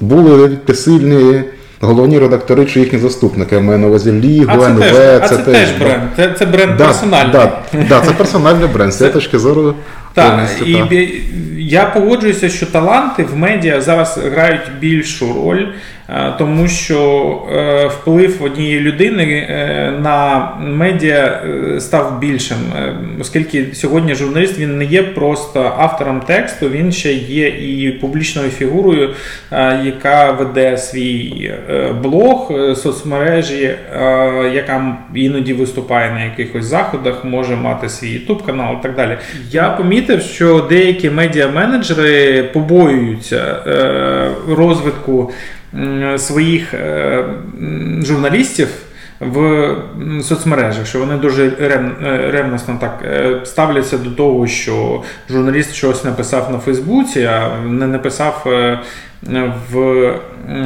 були 0.00 0.58
сильні 0.74 1.42
головні 1.80 2.18
редактори 2.18 2.66
чи 2.66 2.80
їхні 2.80 2.98
заступники. 2.98 3.54
Я 3.54 3.60
маю 3.60 3.78
на 3.78 3.86
увазі 3.86 4.12
Лігу, 4.12 4.46
А 4.48 4.58
це, 4.58 4.66
НВ, 4.66 4.80
теж, 4.80 5.20
а 5.22 5.28
це, 5.28 5.36
теж 5.36 5.70
бренд. 5.70 6.02
Це, 6.16 6.34
це 6.38 6.46
бренд 6.46 6.76
Да, 6.76 6.84
персональний. 6.84 7.32
Да, 7.32 7.52
да, 7.88 8.00
це 8.00 8.12
персональний 8.12 8.68
бренд, 8.68 8.92
з 8.92 9.08
точки 9.08 9.38
зору. 9.38 9.74
Так, 10.14 10.48
і 10.66 10.74
та. 10.74 10.96
я 11.56 11.84
погоджуюся, 11.84 12.48
що 12.48 12.66
таланти 12.66 13.24
в 13.32 13.36
медіа 13.36 13.80
зараз 13.80 14.18
грають 14.32 14.70
більшу 14.80 15.32
роль, 15.32 15.66
тому 16.38 16.68
що 16.68 17.30
е, 17.52 17.86
вплив 17.86 18.42
однієї 18.42 18.80
людини 18.80 19.24
е, 19.24 19.92
на 20.02 20.48
медіа 20.60 21.42
е, 21.76 21.80
став 21.80 22.18
більшим, 22.20 22.58
Е, 22.76 22.94
оскільки 23.20 23.66
сьогодні 23.72 24.14
журналіст 24.14 24.58
він 24.58 24.78
не 24.78 24.84
є 24.84 25.02
просто 25.02 25.72
автором 25.78 26.20
тексту, 26.20 26.68
він 26.68 26.92
ще 26.92 27.12
є 27.12 27.48
і 27.48 27.90
публічною 27.90 28.50
фігурою, 28.50 29.10
е, 29.52 29.80
яка 29.84 30.30
веде 30.30 30.78
свій 30.78 31.52
е, 31.70 31.92
блог, 32.02 32.52
е, 32.52 32.74
соцмережі, 32.76 33.64
е, 33.64 33.76
яка 34.54 34.96
іноді 35.14 35.52
виступає 35.52 36.10
на 36.10 36.24
якихось 36.24 36.64
заходах, 36.64 37.24
може 37.24 37.56
мати 37.56 37.88
свій 37.88 38.08
YouTube 38.08 38.46
канал 38.46 38.76
і 38.80 38.82
так 38.82 38.94
далі. 38.94 39.16
Я 39.50 39.68
помітив, 39.68 40.22
що 40.22 40.66
деякі 40.68 41.10
медіа-менеджери 41.10 42.42
побоюються 42.42 43.56
е, 43.66 44.30
розвитку 44.48 45.32
своїх 46.18 46.74
е, 46.74 47.24
журналістів. 48.02 48.68
В 49.20 49.74
соцмережах, 50.22 50.86
що 50.86 50.98
вони 50.98 51.16
дуже 51.16 51.50
рев, 52.30 52.54
е, 52.54 52.60
так 52.80 53.04
е, 53.04 53.40
ставляться 53.44 53.98
до 53.98 54.10
того, 54.10 54.46
що 54.46 55.02
журналіст 55.30 55.74
щось 55.74 56.04
написав 56.04 56.52
на 56.52 56.58
Фейсбуці, 56.58 57.22
а 57.24 57.50
не 57.66 57.86
написав 57.86 58.42
в 59.72 60.14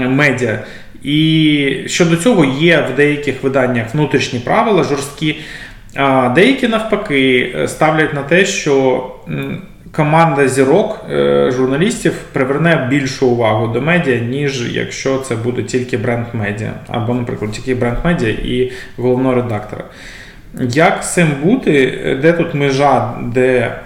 медіа. 0.08 0.58
І 1.02 1.84
щодо 1.86 2.16
цього 2.16 2.44
є 2.44 2.88
в 2.92 2.96
деяких 2.96 3.42
виданнях 3.42 3.94
внутрішні 3.94 4.38
правила 4.38 4.84
жорсткі. 4.84 5.36
А 5.94 6.32
деякі 6.34 6.68
навпаки 6.68 7.54
ставлять 7.66 8.14
на 8.14 8.22
те, 8.22 8.44
що 8.44 9.06
команда 9.92 10.48
зірок 10.48 11.04
е, 11.10 11.50
журналістів 11.50 12.12
приверне 12.32 12.86
більшу 12.90 13.26
увагу 13.26 13.66
до 13.66 13.80
медіа, 13.80 14.18
ніж 14.18 14.76
якщо 14.76 15.18
це 15.18 15.36
буде 15.36 15.62
тільки 15.62 15.96
бренд 15.96 16.26
медіа, 16.32 16.72
або, 16.88 17.14
наприклад, 17.14 17.52
тільки 17.52 17.74
бренд 17.74 17.96
медіа 18.04 18.28
і 18.28 18.72
головного 18.96 19.34
редактора. 19.34 19.84
Як 20.60 21.02
з 21.02 21.14
цим 21.14 21.28
бути? 21.42 21.98
Де 22.22 22.32
тут 22.32 22.54
межа, 22.54 23.10
де 23.22 23.78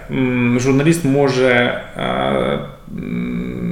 журналіст 0.57 1.05
може 1.05 1.81
е, 1.97 2.59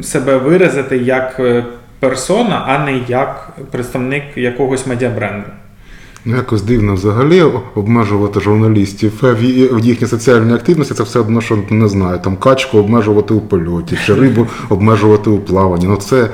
себе 0.03 0.37
виразити 0.37 0.97
як 0.97 1.39
е, 1.39 1.63
персона, 1.99 2.63
а 2.67 2.85
не 2.85 2.99
як 3.07 3.49
представник 3.71 4.23
якогось 4.35 4.87
медіабренду? 4.87 5.47
Ну, 6.27 6.35
якось 6.35 6.61
дивно 6.61 6.93
взагалі 6.93 7.43
обмежувати 7.75 8.39
журналістів 8.39 9.11
в 9.21 9.33
в 9.75 9.79
їхній 9.79 10.07
соціальній 10.07 10.53
активності. 10.53 10.93
Це 10.93 11.03
все 11.03 11.19
одно, 11.19 11.41
що 11.41 11.59
не 11.69 11.87
знаю, 11.87 12.19
там 12.23 12.37
качку 12.37 12.77
обмежувати 12.77 13.33
у 13.33 13.39
польоті, 13.39 13.97
чи 14.05 14.15
рибу 14.15 14.47
обмежувати 14.69 15.29
у 15.29 15.39
плаванні. 15.39 15.85
Ну 15.87 15.97
це, 15.97 16.29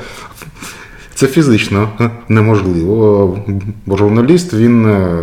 це 1.15 1.27
фізично 1.27 1.89
неможливо. 2.29 3.39
Бо 3.85 3.97
журналіст 3.97 4.53
він, 4.53 4.85
е, 4.85 5.17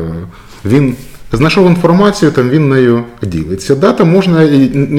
він 0.65 0.95
знайшов 1.33 1.67
інформацію, 1.67 2.33
там 2.33 2.49
він 2.49 2.69
нею 2.69 3.03
ділиться. 3.23 3.75
Да, 3.75 3.93
там 3.93 4.11
можна 4.11 4.43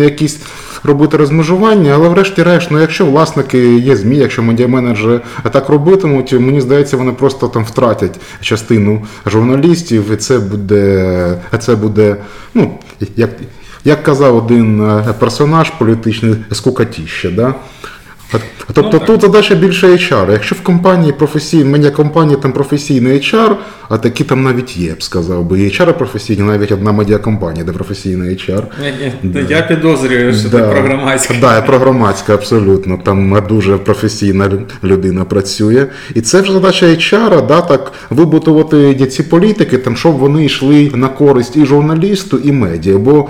якісь 0.03 0.39
робити 0.83 1.17
розмежування, 1.17 1.91
але 1.95 2.09
врешті-решт, 2.09 2.71
ну 2.71 2.79
якщо 2.79 3.05
власники 3.05 3.77
є 3.77 3.95
ЗМІ, 3.95 4.17
якщо 4.17 4.43
медіаменеджери 4.43 5.21
так 5.51 5.69
робитимуть, 5.69 6.33
мені 6.33 6.62
здається, 6.62 6.98
вони 6.98 7.12
просто 7.12 7.48
там 7.48 7.63
втратять 7.63 8.19
частину 8.41 9.05
журналістів, 9.25 10.12
і 10.13 10.15
це 10.15 10.39
буде, 10.39 11.38
це 11.59 11.75
буде, 11.75 12.15
ну, 12.53 12.71
як, 13.15 13.29
як 13.86 14.03
казав 14.03 14.38
один 14.38 14.81
е, 14.81 15.13
персонаж 15.19 15.69
політичний, 15.69 16.36
скукатіще. 16.51 17.29
Да? 17.29 17.53
А- 18.33 18.38
Тобто 18.74 19.00
Ну, 19.01 19.05
тут 19.05 19.21
задача 19.21 19.55
більше 19.55 19.88
HR. 19.88 20.31
Якщо 20.31 20.55
в 20.55 20.62
компанії 20.62 21.12
професійні, 21.12 21.63
медіа 21.63 21.91
компанії 21.91 22.38
там 22.41 22.51
професійний 22.51 23.13
HR, 23.19 23.55
а 23.89 23.98
такі 23.98 24.24
там 24.24 24.43
навіть 24.43 24.77
є, 24.77 24.88
я 24.88 24.95
б 24.95 25.03
сказав, 25.03 25.43
бо 25.43 25.55
HR 25.55 25.93
професійні, 25.93 26.41
навіть 26.41 26.71
одна 26.71 26.91
медіакомпанія, 26.91 27.65
де 27.65 27.71
професійний 27.71 28.29
HR. 28.29 28.63
Ні, 28.81 29.13
ні, 29.24 29.45
Я 29.50 29.62
підозрюю, 29.62 30.33
що 30.33 30.50
ти 30.50 30.57
про 30.57 30.81
громадське. 30.81 31.36
Да, 31.41 31.55
я 31.55 31.62
про 31.62 31.77
громадське, 31.79 32.33
абсолютно. 32.33 33.00
Там 33.05 33.43
дуже 33.50 33.77
професійна 33.77 34.51
людина 34.83 35.24
працює. 35.25 35.86
І 36.15 36.21
це 36.21 36.41
вже 36.41 36.51
задача 36.53 36.86
HR, 36.86 37.48
да, 37.48 37.62
так 37.62 37.91
вибудувати 38.09 39.05
ці 39.05 39.24
політики, 39.24 39.77
там, 39.77 39.95
щоб 39.95 40.17
вони 40.17 40.45
йшли 40.45 40.91
на 40.95 41.07
користь 41.07 41.57
і 41.57 41.65
журналісту, 41.65 42.38
і 42.38 42.51
медіа. 42.51 42.98
Бо 42.98 43.29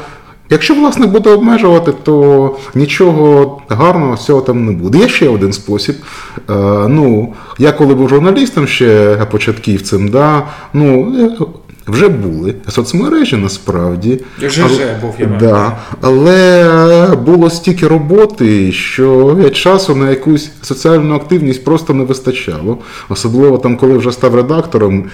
Якщо 0.50 0.76
власник 0.76 1.10
буде 1.10 1.30
обмежувати, 1.30 1.94
то 2.04 2.56
нічого 2.76 3.62
гарного 3.70 4.18
з 4.18 4.26
цього 4.26 4.42
там 4.42 4.66
не 4.66 4.72
буде. 4.72 4.98
Є 4.98 5.08
ще 5.08 5.30
один 5.30 5.54
спосіб. 5.54 5.96
Е, 6.38 6.54
ну, 6.88 7.34
я 7.58 7.72
коли 7.72 7.96
був 7.96 8.10
журналістом 8.10 8.68
ще 8.68 9.16
початківцем, 9.32 10.10
да, 10.10 10.44
ну, 10.74 11.16
е, 11.20 11.46
вже 11.88 12.08
були 12.08 12.56
соцмережі 12.70 13.36
насправді. 13.36 14.20
ЖЖ 14.42 14.62
був, 15.02 15.16
я 15.20 15.26
да, 15.40 15.78
Але 16.02 17.16
було 17.26 17.50
стільки 17.50 17.88
роботи, 17.88 18.72
що 18.72 19.38
часу 19.54 19.96
на 19.96 20.10
якусь 20.10 20.52
соціальну 20.62 21.16
активність 21.16 21.66
просто 21.66 21.94
не 21.94 22.04
вистачало. 22.04 22.78
Особливо 23.10 23.58
там, 23.58 23.78
коли 23.78 23.98
вже 23.98 24.12
став 24.12 24.36
редактором. 24.36 25.06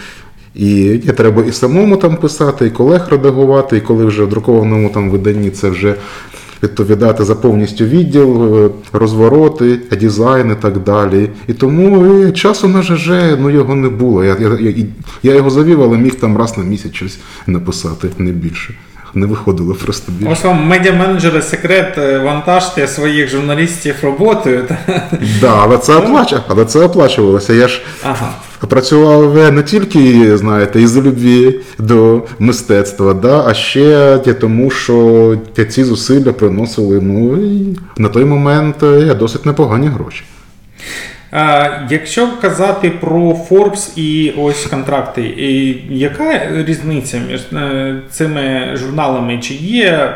І 0.56 0.98
треба 0.98 1.44
і 1.44 1.52
самому 1.52 1.98
там 1.98 2.16
писати, 2.16 2.66
і 2.66 2.70
колег 2.70 3.08
редагувати, 3.12 3.78
і 3.78 3.82
коли 3.82 4.06
вже 4.06 4.24
в 4.24 4.30
друкованому 4.30 4.90
там 4.90 5.10
виданні 5.10 5.50
це 5.50 5.70
вже 5.70 5.96
відповідати 6.64 7.24
за 7.24 7.36
повністю 7.36 7.86
відділ, 7.86 8.56
е, 8.66 8.70
розвороти, 8.94 9.80
дизайн 10.02 10.52
і 10.52 10.56
так 10.62 10.78
далі. 10.84 11.30
І 11.48 11.54
тому 11.54 12.06
е, 12.06 12.32
часу 12.32 12.68
на 12.68 12.82
ЖЖ 12.82 13.10
ну, 13.40 13.50
його 13.50 13.76
не 13.76 13.90
було. 13.90 14.24
Я, 14.24 14.36
я, 14.40 14.58
я, 14.60 14.74
я 15.24 15.36
його 15.36 15.50
завів, 15.50 15.84
але 15.84 15.98
міг 15.98 16.16
там 16.16 16.38
раз 16.38 16.58
на 16.58 16.64
місяць 16.64 16.94
щось 16.94 17.20
написати, 17.48 18.08
не 18.18 18.32
більше. 18.32 18.74
Не 19.14 19.26
виходило 19.26 19.74
просто 19.74 20.12
більше. 20.12 20.32
Ось 20.34 20.44
вам 20.44 20.72
медіа-менеджери 20.74 21.42
секрет, 21.42 21.98
е, 21.98 22.20
вантажте 22.20 22.88
своїх 22.88 23.30
журналістів 23.30 23.96
роботою. 24.04 24.64
та- 24.68 25.10
Да, 25.42 25.54
але 25.62 25.78
це 25.78 25.96
оплачу, 25.96 26.36
але 26.48 26.66
це 26.66 26.80
оплачувалося. 26.80 27.54
Я 27.54 27.68
ж 27.68 27.82
Ага. 28.04 28.34
Працював 28.60 29.52
не 29.52 29.64
тільки, 29.64 30.38
знаєте, 30.38 30.82
із 30.82 30.98
любві 30.98 31.60
до 31.80 32.22
мистецтва, 32.40 33.14
да, 33.14 33.44
а 33.48 33.54
ще 33.54 34.18
тому, 34.34 34.72
що 34.72 35.38
ці 35.70 35.84
зусилля 35.84 36.34
приносили 36.34 37.02
ну, 37.02 37.38
і 37.38 37.78
на 37.98 38.10
той 38.10 38.26
момент 38.26 38.84
е, 38.84 38.88
досить 39.16 39.46
непогані 39.46 39.88
гроші. 39.88 40.24
Якщо 41.90 42.28
казати 42.42 42.90
про 42.90 43.22
Forbes 43.22 44.00
і 44.00 44.34
ось 44.38 44.66
контракти, 44.66 45.22
і 45.22 45.78
яка 45.90 46.42
різниця 46.68 47.20
між 47.30 47.42
е, 47.42 47.96
цими 48.10 48.72
журналами? 48.76 49.40
Чи 49.40 49.54
є 49.54 50.16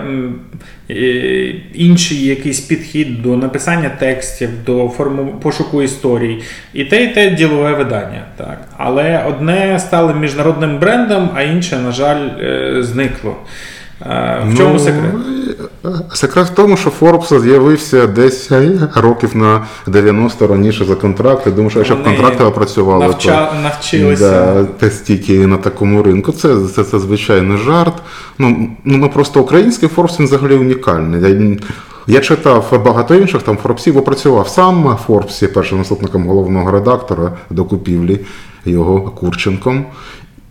е, 0.90 1.54
інший 1.74 2.26
якийсь 2.26 2.60
підхід 2.60 3.22
до 3.22 3.38
написання 3.38 3.90
текстів, 3.90 4.50
до 4.66 4.90
форму 4.90 5.26
пошуку 5.42 5.82
історій? 5.82 6.42
І 6.74 6.86
те, 6.86 7.04
і 7.04 7.08
те 7.08 7.30
ділове 7.30 7.74
видання, 7.74 8.24
так. 8.38 8.68
Але 8.78 9.24
одне 9.28 9.80
стало 9.80 10.14
міжнародним 10.14 10.80
брендом, 10.80 11.30
а 11.36 11.42
інше, 11.42 11.78
на 11.78 11.92
жаль, 11.92 12.28
е, 12.42 12.78
зникло. 12.84 13.36
В 14.02 14.54
чому 14.58 14.74
Ну, 14.74 14.80
секрет? 14.80 15.14
Секрет 16.14 16.48
в 16.48 16.54
тому, 16.54 16.78
що 16.78 16.92
Forbes 17.00 17.40
з'явився 17.40 18.08
десь 18.08 18.52
років 18.96 19.36
на 19.38 19.66
90 19.88 20.48
раніше 20.48 20.86
за 20.86 20.96
контракти. 20.96 21.52
Думаю, 21.52 21.70
що 21.70 21.80
якщо 21.80 21.96
б 21.96 22.04
контракти 22.04 22.44
працювали, 22.44 23.06
навча- 23.06 23.50
то 23.50 23.62
навчилися. 23.64 24.54
Да, 24.54 24.64
та 24.64 24.90
стільки 24.90 25.48
на 25.48 25.58
такому 25.58 26.04
ринку. 26.04 26.32
Це, 26.32 26.56
це, 26.76 26.84
це 26.84 27.00
звичайно 27.00 27.58
жарт. 27.58 27.94
Ну, 28.40 28.70
ну 28.86 28.98
ми 28.98 29.08
просто 29.08 29.42
український 29.42 29.90
Forbes 29.90 30.20
він 30.20 30.26
взагалі 30.26 30.56
унікальний. 30.56 31.22
Я, 31.34 31.58
я 32.16 32.20
читав 32.20 32.82
багато 32.86 33.16
інших 33.16 33.42
там 33.42 33.58
Форбсів, 33.58 33.94
бо 33.94 34.02
працював 34.02 34.48
сам 34.48 34.98
Форбс, 35.08 35.42
є 35.42 35.48
першим 35.48 35.78
заступником 35.78 36.28
головного 36.28 36.72
редактора 36.72 37.32
до 37.50 37.66
купівлі 37.66 38.20
його 38.66 39.02
Курченком. 39.02 39.86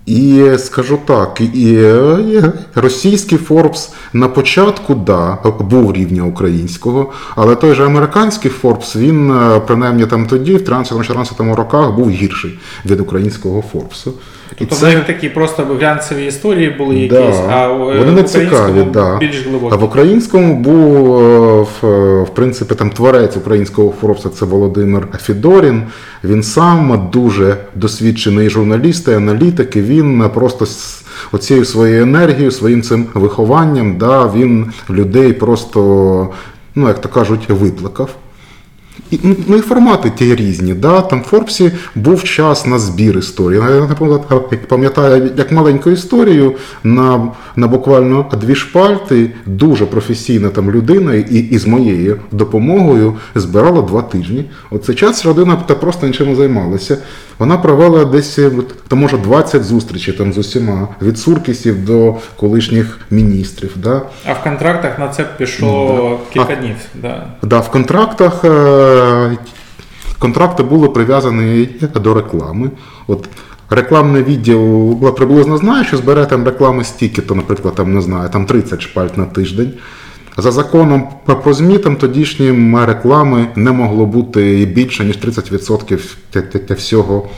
І 0.08 0.58
скажу 0.58 0.98
так, 1.06 1.40
і 1.40 1.74
е, 1.74 2.52
російський 2.74 3.38
Форбс 3.38 3.92
на 4.12 4.28
початку 4.28 4.94
да, 4.94 5.38
був 5.60 5.92
рівня 5.92 6.22
українського, 6.22 7.12
але 7.36 7.56
той 7.56 7.74
же 7.74 7.86
американський 7.86 8.50
Форбс, 8.50 8.96
він 8.96 9.30
е, 9.30 9.60
принаймні 9.66 10.06
там 10.06 10.26
тоді, 10.26 10.54
в 10.54 10.60
13-14 10.60 11.54
роках, 11.54 11.92
був 11.92 12.10
гірший 12.10 12.58
від 12.86 13.00
українського 13.00 13.64
Форбсу. 13.72 14.12
І 14.52 14.54
Тобто 14.58 14.76
в 14.76 14.82
них 14.82 15.04
такі 15.04 15.28
просто 15.28 15.64
глянцеві 15.80 16.26
історії 16.26 16.74
були 16.78 16.94
якісь, 16.94 17.36
Да, 17.36 17.50
а 17.50 17.72
вони 17.72 18.12
не 18.12 18.22
цікаві, 18.22 18.82
да. 18.92 19.16
більш 19.18 19.46
глибокі. 19.46 19.74
А 19.74 19.76
в 19.76 19.84
українському 19.84 20.54
був 20.54 21.18
е, 21.18 21.66
в, 21.82 22.22
в 22.22 22.34
принципі 22.34 22.74
там 22.74 22.90
творець 22.90 23.36
українського 23.36 23.94
Форбса 24.00 24.28
це 24.28 24.44
Володимир 24.44 25.08
Фідорін. 25.22 25.82
Він 26.24 26.42
сам 26.42 27.08
дуже 27.12 27.56
досвідчений 27.74 28.50
журналіст 28.50 29.08
і 29.08 29.12
аналітик. 29.12 29.76
І 29.76 29.82
він 29.82 29.97
просто 30.34 30.66
з 30.66 31.02
оцією 31.32 31.64
своєю 31.64 32.02
енергією, 32.02 32.50
своїм 32.50 32.82
цим 32.82 33.06
вихованням, 33.14 33.98
да, 33.98 34.26
він 34.34 34.72
людей 34.90 35.32
просто, 35.32 36.28
ну 36.74 36.88
як 36.88 37.00
то 37.00 37.08
кажуть, 37.08 37.48
виплакав. 37.48 38.10
Ну, 39.22 39.36
ну 39.46 39.56
і 39.56 39.60
формати 39.60 40.10
ті 40.10 40.34
різні. 40.34 40.74
Да? 40.74 41.00
Там 41.00 41.20
в 41.20 41.24
Форбсі 41.24 41.72
був 41.94 42.24
час 42.24 42.66
на 42.66 42.78
збір 42.78 43.18
історії. 43.18 43.62
Я 43.74 43.88
пам'ятаю, 44.68 45.30
як 45.36 45.52
маленьку 45.52 45.90
історію 45.90 46.54
на, 46.84 47.28
на 47.56 47.66
буквально 47.66 48.26
дві 48.40 48.54
шпальти 48.54 49.30
дуже 49.46 49.86
професійна 49.86 50.48
там 50.48 50.70
людина 50.70 51.14
і, 51.14 51.38
і 51.38 51.58
з 51.58 51.66
моєю 51.66 52.20
допомогою 52.32 53.16
збирала 53.34 53.82
два 53.82 54.02
тижні. 54.02 54.44
Оцей 54.70 54.94
час 54.94 55.26
людина 55.26 55.56
та 55.66 55.74
просто 55.74 56.06
нічим 56.06 56.28
не 56.28 56.34
займалася. 56.34 56.98
Вона 57.38 57.58
провела 57.58 58.04
десь 58.04 58.38
та 58.88 58.96
може 58.96 59.18
20 59.18 59.64
зустрічей 59.64 60.14
там 60.14 60.32
з 60.32 60.38
усіма 60.38 60.88
від 61.02 61.18
Суркісів 61.18 61.84
до 61.84 62.14
колишніх 62.36 63.00
міністрів. 63.10 63.72
Да? 63.76 64.02
А 64.26 64.32
в 64.32 64.42
контрактах 64.42 64.98
на 64.98 65.08
це 65.08 65.24
пішло 65.38 66.20
кілька 66.32 66.54
днів. 66.54 66.76
Да. 66.94 67.26
Да, 67.42 67.60
в 67.60 67.70
контрактах 67.70 68.44
е, 68.44 68.48
контракти 70.18 70.62
були 70.62 70.88
прив'язані 70.88 71.68
до 71.94 72.14
реклами. 72.14 72.70
От 73.06 73.28
рекламний 73.70 74.22
відділ 74.22 74.96
приблизно 75.14 75.58
знає, 75.58 75.84
що 75.84 75.96
збере 75.96 76.26
там 76.26 76.44
реклами 76.44 76.84
стільки, 76.84 77.22
то, 77.22 77.34
наприклад, 77.34 77.74
там 77.74 77.94
не 77.94 78.00
знаю, 78.00 78.30
там 78.30 78.46
30 78.46 78.82
шпальт 78.82 79.18
на 79.18 79.24
тиждень. 79.24 79.72
За 80.36 80.50
законом 80.52 81.08
про 81.42 81.54
ЗМІ 81.54 81.78
там 81.78 81.96
тодішнім 81.96 82.84
реклами 82.84 83.46
не 83.56 83.72
могло 83.72 84.06
бути 84.06 84.72
більше, 84.74 85.04
ніж 85.04 85.18
30% 85.18 86.16
те- 86.30 86.42
те- 86.42 86.58
те 86.58 86.74
всього 86.74 87.28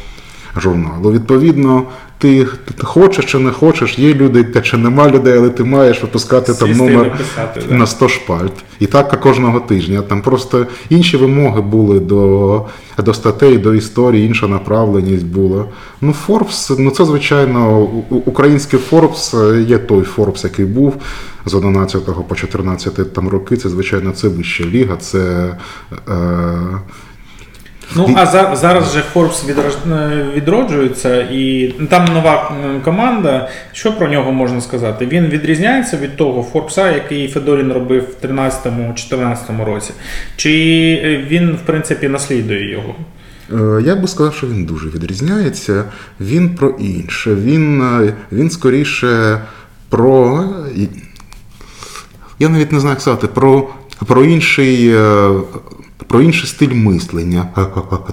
журналу. 0.57 1.13
Відповідно, 1.13 1.83
ти 2.21 2.47
хочеш 2.83 3.25
чи 3.25 3.39
не 3.39 3.51
хочеш, 3.51 3.99
є 3.99 4.15
люди, 4.15 4.47
чи 4.63 4.77
нема 4.77 5.11
людей, 5.11 5.39
але 5.39 5.49
ти 5.49 5.65
маєш 5.65 6.03
випускати 6.03 6.55
там 6.55 6.69
Сісти 6.69 6.85
і 6.85 6.89
номер 6.89 7.07
написати, 7.07 7.75
на 7.75 7.87
100 7.87 8.09
шпальт. 8.09 8.53
І 8.79 8.87
так 8.87 9.21
кожного 9.21 9.61
тижня. 9.61 10.03
Там 10.03 10.23
просто 10.23 10.67
інші 10.89 11.17
вимоги 11.17 11.61
були 11.61 12.01
до, 12.01 12.67
до 12.99 13.15
статей, 13.15 13.59
до 13.59 13.75
історії, 13.75 14.27
інша 14.27 14.49
направленість 14.49 15.27
була. 15.27 15.65
Ну, 16.01 16.13
Форбс, 16.13 16.73
ну 16.79 16.91
це 16.91 17.05
звичайно, 17.05 17.81
український 18.11 18.79
Форбс 18.79 19.35
е, 19.35 19.65
є 19.69 19.79
той 19.79 20.03
Форбс, 20.03 20.45
який 20.45 20.65
був 20.65 20.97
з 21.47 21.55
11 21.55 22.29
по 22.29 22.35
14 22.35 23.13
там 23.13 23.29
роки. 23.29 23.57
Це, 23.57 23.69
звичайно, 23.69 24.11
це 24.11 24.29
вища 24.29 24.65
ліга, 24.65 24.97
це. 24.97 25.55
Е, 26.09 26.81
Ну 27.97 28.15
а 28.17 28.27
за, 28.27 28.57
зараз 28.57 28.93
же 28.93 29.03
Forbes 29.15 29.47
відрож- 29.47 29.93
е, 29.93 30.27
відроджується, 30.37 31.21
і 31.23 31.75
там 31.91 32.05
нова 32.05 32.53
команда. 32.85 33.49
Що 33.73 33.93
про 33.93 34.09
нього 34.09 34.33
можна 34.33 34.61
сказати? 34.61 35.07
Він 35.07 35.27
відрізняється 35.27 35.97
від 35.97 36.17
того 36.17 36.43
Форбса, 36.43 36.91
який 36.91 37.29
Федорін 37.29 37.73
робив 37.73 38.03
в 38.21 38.27
13-14 38.27 39.65
році. 39.65 39.91
Чи 40.37 40.51
е, 41.05 41.25
він, 41.31 41.53
в 41.53 41.59
принципі, 41.67 42.09
наслідує 42.09 42.71
його? 42.71 42.95
Е, 43.79 43.83
Я 43.83 43.97
би 43.97 44.09
сказав, 44.09 44.35
що 44.35 44.47
він 44.47 44.65
дуже 44.65 44.89
відрізняється. 44.89 45.85
Він 46.21 46.55
про 46.55 46.69
інше. 46.69 47.35
Він, 47.35 47.83
він 48.33 48.51
скоріше 48.51 49.41
про. 49.89 50.45
Я 52.39 52.49
навіть 52.49 52.73
не 52.73 52.81
знаю, 52.81 52.93
як 52.95 53.01
сказати, 53.01 53.27
про, 53.27 53.69
про 54.07 54.25
інший. 54.25 54.95
Про 56.07 56.21
інший 56.21 56.47
стиль 56.49 56.75
мислення. 56.75 57.47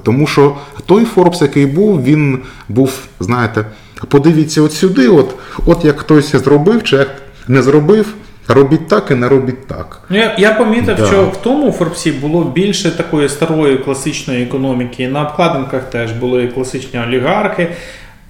Тому 0.03 0.27
що 0.27 0.55
той 0.85 1.05
Форбс, 1.05 1.41
який 1.41 1.65
був, 1.65 2.03
він 2.03 2.39
був, 2.69 2.99
знаєте, 3.19 3.65
подивіться 4.07 4.61
от 4.61 4.73
сюди, 4.73 5.07
от, 5.07 5.35
от 5.65 5.85
як 5.85 5.99
хтось 5.99 6.31
зробив, 6.35 6.83
чи 6.83 6.95
як 6.95 7.09
не 7.47 7.61
зробив, 7.61 8.13
робіть 8.47 8.87
так 8.87 9.11
і 9.11 9.15
не 9.15 9.29
робіть 9.29 9.67
так. 9.67 10.01
Ну, 10.09 10.17
я, 10.17 10.35
я 10.39 10.53
помітив, 10.53 10.95
Да. 10.95 11.05
що 11.05 11.23
в 11.23 11.37
тому 11.37 11.71
Форбсі 11.71 12.11
було 12.11 12.43
більше 12.43 12.91
такої 12.97 13.29
старої 13.29 13.77
класичної 13.77 14.43
економіки. 14.43 15.07
На 15.07 15.27
обкладинках 15.27 15.83
теж 15.89 16.11
були 16.11 16.47
класичні 16.47 16.99
олігархи. 16.99 17.67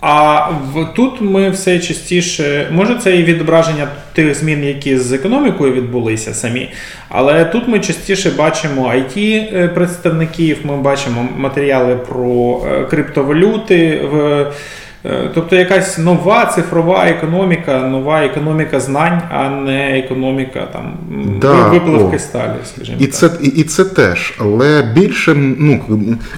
А 0.02 0.50
в, 0.50 0.86
тут 0.96 1.22
ми 1.22 1.50
все 1.50 1.80
частіше, 1.80 2.68
може, 2.72 2.96
це 2.96 3.18
і 3.18 3.24
відображення 3.24 3.88
тих 4.14 4.36
змін, 4.36 4.64
які 4.64 4.98
з 4.98 5.14
економікою 5.14 5.74
відбулися 5.74 6.34
самі, 6.34 6.70
але 7.10 7.46
тут 7.46 7.68
ми 7.68 7.80
частіше 7.80 8.32
бачимо 8.32 8.94
it 8.96 9.74
представників, 9.74 10.58
ми 10.64 10.78
бачимо 10.78 11.28
матеріали 11.38 11.96
про 11.96 12.62
е, 12.68 12.84
криптовалюти 12.84 14.02
в 14.12 14.16
Е, 14.18 14.52
Тобто 15.34 15.56
якась 15.56 15.98
нова 15.98 16.46
цифрова 16.46 17.06
економіка, 17.06 17.80
нова 17.80 18.24
економіка 18.24 18.80
знань, 18.80 19.22
а 19.32 19.50
не 19.50 20.00
економіка 20.00 20.68
там 20.74 20.94
Да, 21.42 21.68
випливки 21.68 22.16
о. 22.16 22.20
сталі, 22.20 22.54
скажімо 22.76 22.98
І 23.02 23.06
так. 23.06 23.14
це, 23.16 23.30
і, 23.42 23.48
і 23.48 23.64
це 23.64 23.86
теж, 23.86 24.34
але 24.40 24.92
більше, 24.96 25.34
ну 25.36 25.80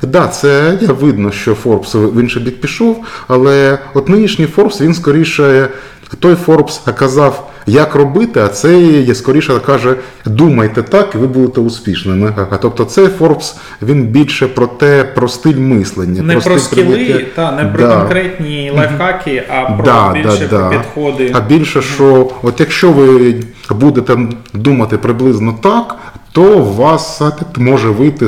да, 0.02 0.28
це 0.28 0.78
я 0.82 0.94
видно, 0.94 1.32
що 1.32 1.54
Форбс 1.56 1.96
в 1.96 2.22
інший 2.22 2.44
бік 2.44 2.62
пішов, 2.62 3.04
але 3.28 3.78
от 3.94 4.10
нинішній 4.10 4.46
Форбс, 4.46 4.82
він 4.82 4.94
скоріше, 4.94 5.68
той 6.16 6.36
Форбс 6.36 6.82
казав, 6.96 7.52
як 7.66 7.96
робити, 7.96 8.40
а 8.40 8.48
цей 8.48 9.16
скоріше 9.16 9.60
каже, 9.66 9.96
думайте 10.26 10.82
так, 10.84 11.12
і 11.16 11.18
ви 11.18 11.28
будете 11.28 11.62
успішними. 11.62 12.34
А 12.52 12.58
тобто 12.58 12.86
цей 12.86 13.08
Форбс, 13.08 13.56
він 13.82 14.04
більше 14.04 14.48
про 14.48 14.68
те, 14.68 15.04
про 15.04 15.28
стиль 15.28 15.58
мислення. 15.58 16.22
Не 16.24 16.34
про 16.34 16.42
стиль 16.42 16.58
скіли, 16.58 16.94
прийняття. 16.94 17.26
та 17.36 17.52
не 17.52 17.66
про 17.66 17.88
Да. 17.88 18.00
конкретні 18.00 18.72
лайфхаки, 18.76 19.44
а 19.50 19.72
про 19.72 19.86
Да, 19.86 20.14
більше 20.14 20.48
да, 20.50 20.60
про 20.60 20.70
да. 20.70 20.70
підходи. 20.70 21.32
А 21.36 21.40
більше, 21.40 21.82
що 21.82 22.32
от 22.44 22.60
якщо 22.60 22.92
ви 22.92 23.36
будете 23.70 24.18
думати 24.54 24.98
приблизно 24.98 25.56
так, 25.64 25.96
то 26.32 26.58
у 26.58 26.74
вас 26.74 27.22
може 27.58 27.90
вийти 27.90 28.28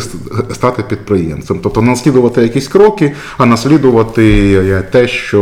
стати 0.54 0.84
підприємцем. 0.84 1.60
Тобто 1.64 1.82
наслідувати 1.82 2.42
якісь 2.42 2.68
кроки, 2.68 3.12
а 3.38 3.46
наслідувати 3.46 4.54
е, 4.54 4.84
те, 4.92 5.08
що 5.08 5.42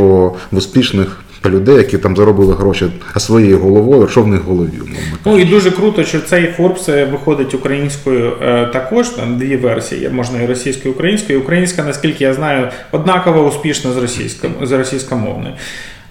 в 0.51 0.57
успішних 0.57 1.17
людей, 1.45 1.75
які 1.75 1.97
там 1.97 2.15
заробили 2.15 2.53
гроші 2.53 2.85
своєю 3.17 3.59
головою, 3.59 4.07
що 4.07 4.21
в 4.21 4.27
них 4.27 4.41
голові. 4.41 4.79
Ну 5.25 5.39
і 5.39 5.45
дуже 5.45 5.71
круто, 5.71 6.03
що 6.03 6.19
цей 6.19 6.53
Forbes 6.57 6.91
е, 6.91 7.05
виходить 7.05 7.53
українською 7.53 8.33
е, 8.41 8.65
також. 8.65 9.09
Там 9.09 9.37
дві 9.37 9.57
версії, 9.57 10.09
можна 10.09 10.41
і 10.41 10.45
російською, 10.45 10.93
і 10.93 10.95
українською. 10.95 11.41
Українська, 11.41 11.83
наскільки 11.83 12.23
я 12.23 12.33
знаю, 12.33 12.67
однаково 12.91 13.47
успішна 13.47 13.91
з 13.91 13.97
російською 13.97 14.53
з 14.61 14.71
російськомовною. 14.71 15.53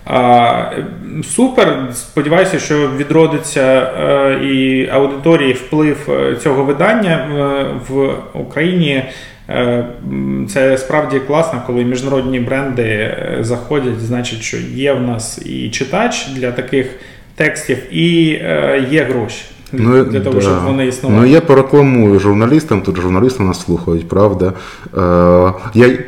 А, 0.07 0.63
супер. 1.35 1.79
Сподіваюся, 1.95 2.59
що 2.59 2.91
відродиться 2.97 3.63
е, 3.63 4.45
і 4.45 4.89
аудиторії 4.93 5.53
вплив 5.53 5.97
цього 6.43 6.65
видання 6.65 7.27
в 7.89 8.15
Україні. 8.35 9.05
Е, 9.49 9.87
Це 10.49 10.79
справді 10.79 11.21
класно, 11.21 11.63
коли 11.67 11.85
міжнародні 11.85 12.41
бренди 12.41 12.83
е, 12.83 13.39
заходять, 13.41 14.01
значить, 14.01 14.43
що 14.43 14.57
є 14.75 14.93
в 14.93 15.03
нас 15.03 15.43
і 15.47 15.71
читач 15.71 16.29
для 16.29 16.53
таких 16.53 16.87
текстів, 17.35 17.79
і 17.91 18.31
е, 18.43 18.87
є 18.91 19.05
гроші 19.05 19.45
для, 19.73 20.05
для 20.05 20.21
того, 20.21 20.35
да. 20.35 20.41
щоб 20.41 20.65
вони 20.65 20.87
існували. 20.87 21.21
Ну 21.21 21.27
я 21.27 21.41
порекламую 21.41 22.19
журналістам, 22.19 22.83
тут 22.83 22.97
журналісти 22.97 23.43
нас 23.43 23.65
слухають, 23.65 24.09
правда. 24.09 24.53
Е, 24.97 25.53
я, 25.75 25.99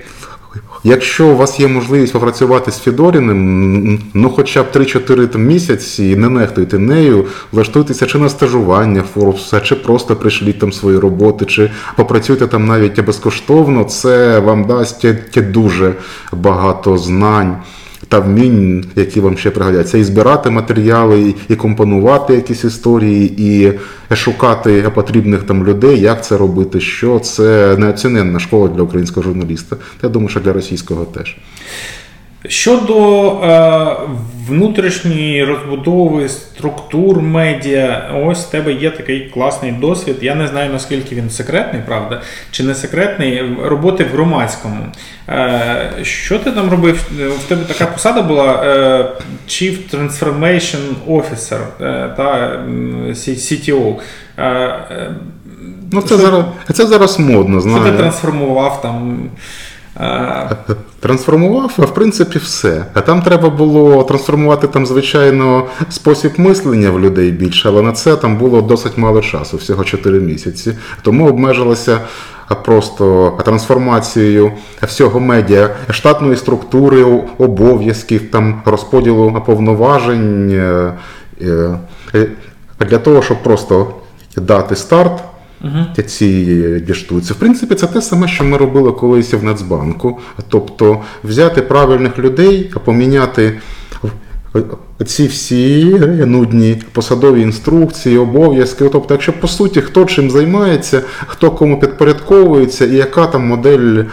якщо 0.84 1.26
у 1.26 1.36
вас 1.36 1.60
є 1.60 1.68
можливість 1.68 2.12
попрацювати 2.12 2.70
з 2.70 2.78
Федоріним, 2.78 4.00
ну 4.14 4.30
хоча 4.30 4.62
б 4.62 4.66
3-4 4.74 5.38
місяці, 5.38 6.16
не 6.16 6.28
нехтуйте 6.28 6.78
нею, 6.78 7.26
влаштуйтеся 7.52 8.06
чи 8.06 8.18
на 8.18 8.28
стажування 8.28 9.02
Форбса, 9.14 9.60
чи 9.60 9.74
просто 9.74 10.16
прийшліть 10.16 10.58
там 10.58 10.72
свої 10.72 10.98
роботи, 10.98 11.44
чи 11.44 11.70
попрацюйте 11.96 12.46
там 12.46 12.66
навіть 12.66 13.04
безкоштовно, 13.04 13.84
це 13.84 14.38
вам 14.38 14.64
дасть 14.64 15.06
дуже 15.50 15.94
багато 16.32 16.98
знань 16.98 17.56
та 18.10 18.18
вмінь, 18.18 18.84
які 18.96 19.20
вам 19.20 19.38
ще 19.38 19.50
пригодяться, 19.50 19.98
і 19.98 20.04
збирати 20.04 20.50
матеріали, 20.50 21.34
і- 21.48 21.56
компонувати 21.56 22.34
якісь 22.34 22.64
історії, 22.64 23.34
і 23.38 23.72
шукати 24.14 24.90
потрібних 24.94 25.42
там 25.42 25.66
людей, 25.66 26.00
як 26.00 26.24
це 26.24 26.36
робити, 26.36 26.80
що 26.80 27.18
це 27.18 27.76
неоціненна 27.78 28.38
школа 28.38 28.68
для 28.68 28.82
українського 28.82 29.24
журналіста. 29.24 29.76
Я 30.02 30.08
думаю, 30.08 30.28
що 30.28 30.40
для 30.40 30.52
російського 30.52 31.04
теж. 31.04 31.36
Щодо 32.48 33.26
е, 33.30 33.96
внутрішньої 34.48 35.44
розбудови 35.44 36.28
структур 36.28 37.20
медіа, 37.20 38.10
ось 38.24 38.44
в 38.44 38.50
тебе 38.50 38.72
є 38.72 38.90
такий 38.90 39.30
класний 39.34 39.72
досвід. 39.72 40.16
Я 40.20 40.34
не 40.34 40.48
знаю 40.48 40.72
наскільки 40.72 41.14
він 41.14 41.30
секретний, 41.30 41.82
правда, 41.86 42.20
чи 42.50 42.62
не 42.62 42.74
секретний 42.74 43.42
роботи 43.64 44.04
в 44.04 44.06
громадському. 44.12 44.86
Е, 45.28 45.90
що 46.02 46.38
ти 46.38 46.50
там 46.50 46.70
робив? 46.70 47.10
В 47.44 47.48
тебе 47.48 47.62
така 47.64 47.86
посада 47.86 48.22
була 48.22 48.62
е, 48.64 49.06
Chief 49.48 49.76
Transformation 49.94 50.80
Officer 51.08 51.60
е, 51.80 52.14
та 52.16 52.60
CTO. 53.08 53.94
Е, 54.36 54.44
е, 54.90 55.14
Ну, 55.92 56.02
це 56.02 56.06
що- 56.06 56.16
зараз, 56.18 56.44
це 56.72 56.86
зараз 56.86 57.18
модно, 57.18 57.60
Що 57.60 57.90
ти 57.90 57.92
трансформував 57.98 58.82
там? 58.82 59.30
Е, 60.00 60.48
Трансформував, 61.00 61.72
в 61.78 61.94
принципі, 61.94 62.38
все. 62.38 62.84
А 62.94 63.00
там 63.00 63.22
треба 63.22 63.50
було 63.50 64.02
трансформувати 64.02 64.66
там, 64.66 64.86
звичайно, 64.86 65.66
спосіб 65.90 66.32
мислення 66.36 66.90
в 66.90 67.00
людей 67.00 67.30
більше, 67.30 67.68
але 67.68 67.82
на 67.82 67.92
це 67.92 68.16
там 68.16 68.36
було 68.36 68.62
досить 68.62 68.98
мало 68.98 69.20
часу, 69.20 69.56
всього 69.56 69.84
4 69.84 70.20
місяці. 70.20 70.72
Тому 71.02 71.28
обмежилося 71.28 72.00
просто 72.54 73.32
трансформацією 73.44 74.52
всього 74.82 75.20
медіа, 75.20 75.70
штатної 75.90 76.36
структури, 76.36 77.04
обов'язків, 77.38 78.30
там 78.30 78.62
розподілу 78.64 79.42
повноважень 79.46 80.50
е, 80.50 80.92
е, 81.40 81.78
е, 82.14 82.26
для 82.80 82.98
того, 82.98 83.22
щоб 83.22 83.42
просто 83.42 83.94
дати 84.36 84.76
старт 84.76 85.22
цій 86.06 86.80
діштуці. 86.86 87.32
В 87.32 87.36
принципі, 87.36 87.74
це 87.74 87.86
те 87.86 88.02
саме, 88.02 88.28
що 88.28 88.44
ми 88.44 88.56
робили 88.56 88.92
колись 88.92 89.34
в 89.34 89.44
Нацбанку. 89.44 90.18
Тобто 90.48 91.00
взяти 91.24 91.62
правильних 91.62 92.18
людей, 92.18 92.72
поміняти 92.84 93.58
ці 95.06 95.26
всі 95.26 95.84
нудні 96.26 96.82
посадові 96.92 97.42
інструкції, 97.42 98.18
обов'язки. 98.18 98.88
Тобто, 98.92 99.14
якщо 99.14 99.32
по 99.32 99.48
суті 99.48 99.80
хто 99.80 100.04
чим 100.04 100.30
займається, 100.30 101.02
хто 101.26 101.50
кому 101.50 101.80
підпорядковується 101.80 102.86
і 102.86 102.94
яка 102.94 103.26
там 103.26 103.46
модель 103.46 104.04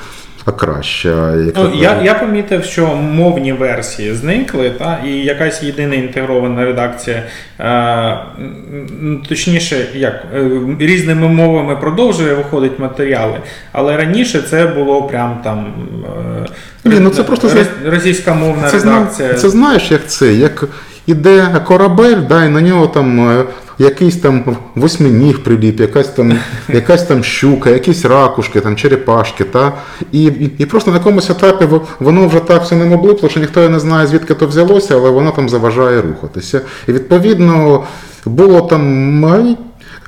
краща. 0.51 1.36
Яка 1.36 1.62
Ну, 1.63 1.71
я, 1.75 2.01
я 2.03 2.13
помітив, 2.13 2.63
що 2.63 2.88
мовні 2.95 3.53
версії 3.53 4.13
зникли, 4.13 4.69
та, 4.69 4.99
і 5.05 5.12
якась 5.12 5.63
єдина 5.63 5.95
інтегрована 5.95 6.65
редакція, 6.65 7.23
е, 7.60 8.17
точніше, 9.29 9.86
як 9.95 10.13
е, 10.36 10.49
різними 10.79 11.27
мовами 11.27 11.75
продовжує 11.75 12.33
виходити 12.33 12.81
матеріали, 12.81 13.38
але 13.71 13.97
раніше 13.97 14.41
це 14.41 14.65
було 14.67 15.03
прям 15.03 15.39
там 15.43 15.73
е, 16.43 16.45
Ні, 16.83 16.99
ну 16.99 17.10
це 17.10 17.23
просто 17.23 17.47
рос- 17.47 17.89
російська 17.89 18.33
мовна 18.33 18.69
Це, 18.69 18.77
редакція. 18.77 19.33
це 19.33 19.49
знаєш, 19.49 19.91
як 19.91 20.07
це, 20.07 20.33
як 20.33 20.63
іде 21.05 21.47
корабель, 21.65 22.17
да, 22.29 22.45
і 22.45 22.49
на 22.49 22.62
нього 22.62 22.88
там 22.88 23.29
е, 23.39 23.43
якийсь 23.80 24.18
там 24.18 24.58
восьминіг 24.76 25.44
приліп, 25.44 25.80
якась 25.80 26.08
там, 26.08 26.40
якась 26.74 27.04
там 27.04 27.24
щука, 27.24 27.70
якісь 27.70 28.06
ракушки, 28.06 28.60
там, 28.60 28.76
черепашки. 28.76 29.44
Та? 29.44 29.74
І, 30.12 30.24
і, 30.24 30.52
і 30.58 30.66
просто 30.66 30.92
на 30.92 30.98
якомусь 30.98 31.30
етапі 31.30 31.68
воно 32.00 32.28
вже 32.28 32.40
так 32.40 32.63
все 32.63 32.76
ним 32.76 32.94
облипло, 32.94 33.30
що 33.30 33.40
ніхто 33.40 33.70
не 33.70 33.80
знає, 33.80 34.08
звідки 34.08 34.34
то 34.34 34.48
взялося, 34.48 34.96
але 34.96 35.10
воно 35.10 35.32
там 35.32 35.50
заважає 35.50 36.02
рухатися. 36.02 36.62
І 36.88 36.92
відповідно 36.92 37.84
було 38.26 38.62
там. 38.62 39.18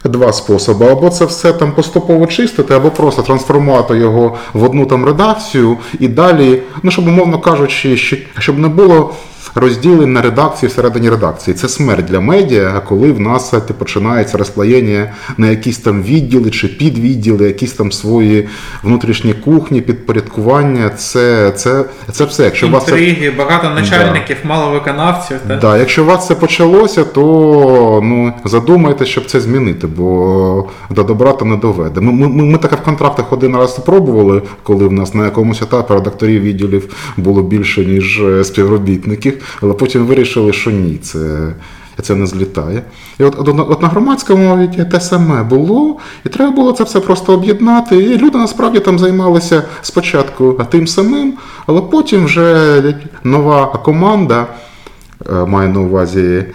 Два 0.04 0.34
способи: 0.34 0.86
або 0.88 1.10
це 1.10 1.26
все 1.26 1.54
там 1.54 1.72
поступово 1.72 2.28
чистити, 2.28 2.74
або 2.74 2.92
просто 2.92 3.22
трансформувати 3.22 3.98
його 3.98 4.38
в 4.54 4.64
одну 4.64 4.86
там 4.86 5.06
редакцію 5.06 5.78
і 6.00 6.08
далі, 6.08 6.62
ну 6.84 6.92
щоб 6.92 7.08
умовно 7.08 7.40
кажучи, 7.40 7.98
щоб 8.40 8.60
не 8.60 8.68
було 8.68 9.14
розділень 9.56 10.14
на 10.14 10.22
редакції 10.22 10.70
всередині 10.70 11.10
редакції. 11.10 11.56
Це 11.56 11.70
смерть 11.70 12.06
для 12.06 12.20
медіа, 12.20 12.82
коли 12.88 13.12
в 13.12 13.20
нас 13.20 13.54
е, 13.54 13.60
починається 13.60 14.38
розслоєння 14.38 15.12
на 15.38 15.50
якісь 15.50 15.78
там 15.78 16.04
відділи 16.04 16.50
чи 16.50 16.68
підвідділи, 16.68 17.48
якісь 17.48 17.74
там 17.74 17.92
свої 17.92 18.48
внутрішні 18.84 19.34
кухні, 19.34 19.82
підпорядкування. 19.82 20.90
Це, 20.90 21.52
це, 21.52 21.86
це 22.12 22.26
все. 22.26 22.44
Якщо 22.44 22.68
у 22.68 22.72
вас 22.72 22.86
це 22.86 23.32
багато 23.38 23.70
начальників, 23.70 24.38
мало 24.44 24.72
виконавців. 24.72 25.38
Та? 25.48 25.56
Да, 25.56 25.78
якщо 25.78 26.04
у 26.04 26.06
вас 26.06 26.28
це 26.28 26.36
почалося, 26.36 27.04
то 27.04 28.02
ну 28.04 28.34
задумайте, 28.46 29.06
щоб 29.06 29.26
це 29.26 29.40
змінити, 29.40 29.88
бо 29.88 30.70
до 30.90 31.04
добра 31.04 31.32
то 31.32 31.46
не 31.46 31.56
доведе. 31.56 32.02
Ми, 32.02 32.12
ми, 32.12 32.44
ми, 32.44 32.58
таке 32.58 32.76
в 32.76 32.82
контрактах 32.82 33.34
один 33.34 33.56
раз 33.56 33.76
спробували, 33.76 34.42
коли 34.64 34.88
в 34.88 34.92
нас 34.92 35.14
на 35.14 35.26
якомусь 35.26 35.62
етапі 35.62 35.94
редакторів 35.94 36.42
відділів 36.42 36.96
було 37.18 37.42
більше, 37.44 37.86
ніж 37.86 38.22
е, 38.22 38.44
але 39.62 39.74
потім 39.74 40.06
вирішили, 40.06 40.54
що 40.54 40.72
ні, 40.72 40.98
це. 40.98 41.54
Це 42.02 42.16
не 42.16 42.26
злітає. 42.26 42.82
І 43.20 43.24
от, 43.24 43.36
от, 43.60 43.82
на 43.82 43.88
громадському 43.88 44.68
те 44.92 45.00
саме 45.00 45.44
було, 45.44 45.98
і 46.26 46.30
треба 46.30 46.52
було 46.52 46.72
це 46.72 46.84
все 46.84 47.00
просто 47.00 47.34
об'єднати. 47.34 47.98
І 47.98 48.18
люди 48.18 48.38
насправді 48.38 48.80
там 48.80 49.00
займалися 49.00 49.64
спочатку 49.82 50.62
тим 50.70 50.88
самим, 50.88 51.34
але 51.68 51.82
потім 51.82 52.26
вже 52.26 52.82
нова 53.24 53.66
команда 53.66 54.48
е, 55.30 55.46
маю 55.46 55.70
на 55.70 55.80
увазі 55.80 56.46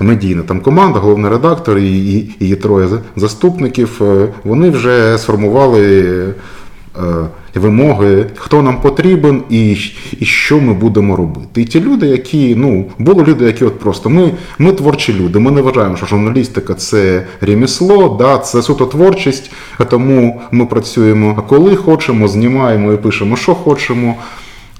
медійна 0.00 0.42
там 0.42 0.60
команда, 0.60 0.98
головний 0.98 1.30
редактор 1.30 1.78
і, 1.78 1.82
її 2.40 2.56
троє 2.56 2.88
заступників. 3.16 4.00
е, 4.02 4.28
Вони 4.44 4.70
вже 4.70 5.18
сформували 5.18 6.24
вимоги, 7.54 8.26
хто 8.36 8.62
нам 8.62 8.80
потрібен 8.80 9.42
і, 9.50 9.76
і 10.20 10.24
що 10.24 10.60
ми 10.60 10.74
будемо 10.74 11.16
робити. 11.16 11.62
І 11.62 11.64
ті 11.64 11.80
люди, 11.80 12.06
які 12.06 12.54
ну 12.56 12.86
були 12.98 13.24
люди, 13.24 13.44
які 13.44 13.64
от 13.64 13.78
просто 13.78 14.10
ми, 14.10 14.30
ми 14.58 14.72
творчі 14.72 15.12
люди. 15.12 15.38
Ми 15.38 15.50
не 15.50 15.60
вважаємо, 15.60 15.96
що 15.96 16.06
журналістика 16.06 16.74
це 16.74 17.26
ремісло, 17.40 18.16
да, 18.18 18.38
це 18.38 18.62
суто 18.62 18.86
творчість, 18.86 19.50
тому 19.90 20.40
ми 20.50 20.66
працюємо 20.66 21.42
коли 21.48 21.76
хочемо, 21.76 22.28
знімаємо 22.28 22.92
і 22.92 22.96
пишемо, 22.96 23.36
що 23.36 23.54
хочемо. 23.54 24.14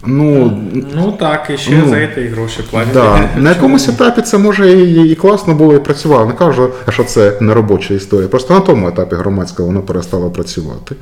Ну, 0.07 0.61
Ну 0.95 1.13
так, 1.13 1.51
і 1.55 1.59
ще 1.59 1.71
Ну, 1.71 1.89
за 1.89 2.09
це 2.15 2.23
і 2.23 2.29
гроші 2.29 2.61
платять. 2.71 2.93
Да. 2.93 3.29
На 3.37 3.51
якомусь 3.51 3.89
етапі 3.89 4.23
це 4.23 4.39
може 4.39 4.73
і, 4.73 5.11
і 5.11 5.15
класно 5.15 5.55
було 5.55 5.75
і 5.75 5.79
працювало. 5.79 6.27
Не 6.27 6.33
кажу, 6.33 6.69
що 6.89 7.05
це 7.05 7.33
не 7.41 7.55
робоча 7.55 7.95
історія. 7.95 8.29
Просто 8.29 8.55
на 8.55 8.61
тому 8.61 8.89
етапі 8.89 9.17
громадського 9.17 9.67
воно 9.67 9.81
перестало 9.81 10.31
працювати. 10.31 10.95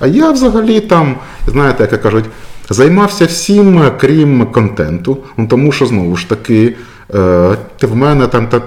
А 0.00 0.06
я 0.06 0.30
взагалі 0.30 0.80
там, 0.80 1.16
знаєте, 1.46 1.88
як 1.92 2.02
кажуть, 2.02 2.24
займався 2.70 3.24
всім, 3.24 3.90
крім 4.00 4.46
контенту. 4.46 5.18
Ну, 5.36 5.46
тому 5.46 5.72
що 5.72 5.86
знову 5.86 6.16
ж 6.16 6.28
таки, 6.28 6.76
е, 7.14 7.56
в 7.82 7.96
мене 7.96 8.26
там 8.26 8.46
так. 8.46 8.62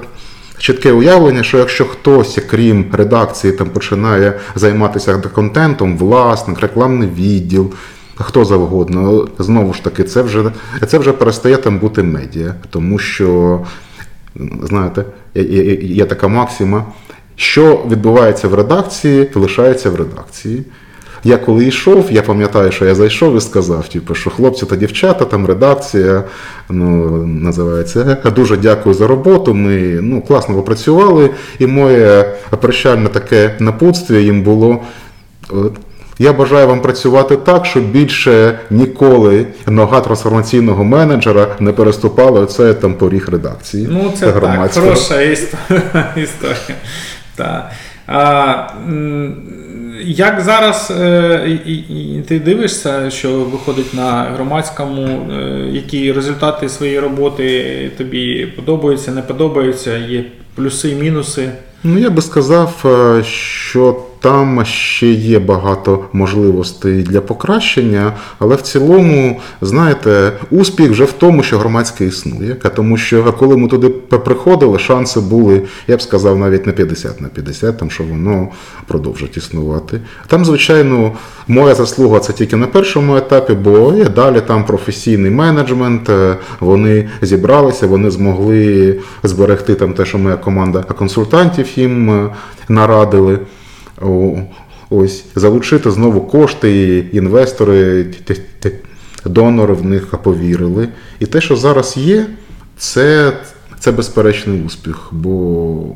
Чітке 0.59 0.91
уявлення, 0.91 1.43
що 1.43 1.57
якщо 1.57 1.85
хтось, 1.85 2.39
крім 2.49 2.85
редакції, 2.91 3.53
там 3.53 3.69
починає 3.69 4.39
займатися 4.55 5.17
контентом, 5.33 5.97
власник, 5.97 6.59
рекламний 6.59 7.09
відділ, 7.09 7.73
хто 8.19 8.45
завгодно, 8.45 9.27
знову 9.39 9.73
ж 9.73 9.83
таки, 9.83 10.03
це 10.03 10.21
вже, 10.21 10.51
це 10.87 10.97
вже 10.97 11.11
перестає 11.11 11.57
там 11.57 11.79
бути 11.79 12.03
медіа, 12.03 12.55
тому 12.69 12.99
що, 12.99 13.59
знаєте, 14.63 15.05
є, 15.81 16.05
така 16.05 16.27
максима, 16.27 16.85
що 17.35 17.85
відбувається 17.91 18.47
в 18.47 18.53
редакції, 18.53 19.29
лишається 19.35 19.89
в 19.89 19.95
редакції. 19.95 20.63
Я 21.23 21.37
коли 21.37 21.65
йшов, 21.65 22.07
я 22.11 22.21
пам'ятаю, 22.21 22.71
що 22.71 22.85
я 22.85 22.95
зайшов 22.95 23.37
і 23.37 23.41
сказав, 23.41 23.87
типу, 23.87 24.15
що 24.15 24.29
хлопці 24.29 24.65
та 24.65 24.75
дівчата, 24.75 25.25
там 25.25 25.45
редакція 25.45 26.23
ну, 26.69 27.07
називається. 27.25 28.17
Дуже 28.35 28.57
дякую 28.57 28.95
за 28.95 29.07
роботу. 29.07 29.53
Ми 29.53 29.99
ну, 30.01 30.21
класно 30.21 30.55
попрацювали. 30.55 31.29
І 31.59 31.67
моє 31.67 32.33
прощальне 32.61 33.09
таке 33.09 33.55
напутствие 33.59 34.23
їм 34.23 34.43
було. 34.43 34.81
Я 36.19 36.33
бажаю 36.33 36.67
вам 36.67 36.81
працювати 36.81 37.35
так, 37.37 37.65
щоб 37.65 37.83
більше 37.91 38.59
ніколи 38.69 39.45
нога 39.67 40.01
трансформаційного 40.01 40.83
менеджера 40.83 41.47
не 41.59 41.71
переступала 41.71 42.41
оцей 42.41 42.73
там 42.73 42.93
поріг 42.93 43.29
редакції. 43.31 43.87
Ну, 43.91 44.11
це 44.19 44.31
так, 44.31 44.73
хороша 44.83 45.21
історія. 45.21 45.81
Так. 47.35 47.71
А, 48.07 48.53
як 50.03 50.41
зараз 50.41 50.93
е, 51.01 51.41
і- 51.65 51.71
і- 51.73 52.17
і 52.19 52.21
ти 52.21 52.39
дивишся, 52.39 53.09
що 53.09 53.29
виходить 53.39 53.93
на 53.93 54.23
громадському, 54.35 55.01
е, 55.07 55.69
які 55.71 56.11
результати 56.11 56.69
своєї 56.69 56.99
роботи 56.99 57.91
тобі 57.97 58.45
подобаються, 58.55 59.11
не 59.11 59.21
подобаються, 59.21 59.97
є 59.97 60.25
плюси, 60.55 60.95
мінуси? 60.95 61.49
Ну, 61.83 61.99
я 61.99 62.09
би 62.09 62.21
сказав, 62.21 62.73
е, 62.85 63.23
що 63.23 64.01
там 64.19 64.65
ще 64.65 65.07
є 65.07 65.39
багато 65.39 65.99
можливостей 66.13 67.03
для 67.03 67.21
покращення, 67.21 68.13
але 68.39 68.55
в 68.55 68.61
цілому, 68.61 69.39
знаєте, 69.61 70.31
успіх 70.51 70.91
вже 70.91 71.03
в 71.03 71.11
тому, 71.11 71.43
що 71.43 71.57
громадське 71.59 72.05
існує. 72.05 72.55
Тому 72.75 72.97
що 72.97 73.33
коли 73.33 73.57
ми 73.57 73.67
туди 73.67 73.89
приходили, 73.89 74.79
шанси 74.79 75.19
були, 75.19 75.61
я 75.87 75.97
б 75.97 76.01
сказав, 76.01 76.39
навіть 76.39 76.65
не 76.65 76.71
50 76.73 77.21
на 77.21 77.27
50, 77.27 77.77
там 77.77 77.89
що 77.89 78.03
воно 78.03 78.47
продовжить 78.87 79.37
існувати. 79.37 79.99
Там, 80.27 80.45
звичайно, 80.45 81.11
моя 81.47 81.75
заслуга 81.75 82.19
це 82.19 82.33
тільки 82.33 82.55
на 82.55 82.67
першому 82.67 83.17
етапі, 83.17 83.53
бо 83.53 83.93
є 83.93 84.05
далі 84.05 84.41
там 84.41 84.65
професійний 84.65 85.31
менеджмент. 85.31 86.09
е, 86.09 86.35
Вони 86.59 87.09
зібралися, 87.21 87.87
вони 87.87 88.11
змогли 88.11 88.99
зберегти 89.23 89.75
там 89.75 89.93
те, 89.93 90.05
що 90.05 90.17
моя 90.17 90.35
команда 90.35 90.83
консультантів 90.83 91.67
їм 91.75 92.09
е, 92.09 92.29
нарадили. 92.69 93.39
Ось 94.89 95.25
залучити 95.35 95.91
знову 95.91 96.21
кошти, 96.21 96.97
інвестори, 97.11 98.05
донори 99.25 99.73
в 99.73 99.85
них 99.85 100.07
повірили. 100.07 100.89
І 101.19 101.25
те, 101.25 101.41
що 101.41 101.55
зараз 101.55 101.97
є, 101.97 102.25
це, 102.77 103.33
це 103.79 103.91
безперечний 103.91 104.61
успіх. 104.61 105.07
Бо 105.11 105.95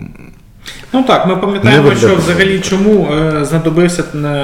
Ну 0.94 1.04
так, 1.04 1.26
ми 1.26 1.36
пам'ятаємо, 1.36 1.96
що 1.96 2.16
взагалі 2.16 2.60
чому 2.60 3.08
е, 3.14 3.46
знадобився 3.46 4.04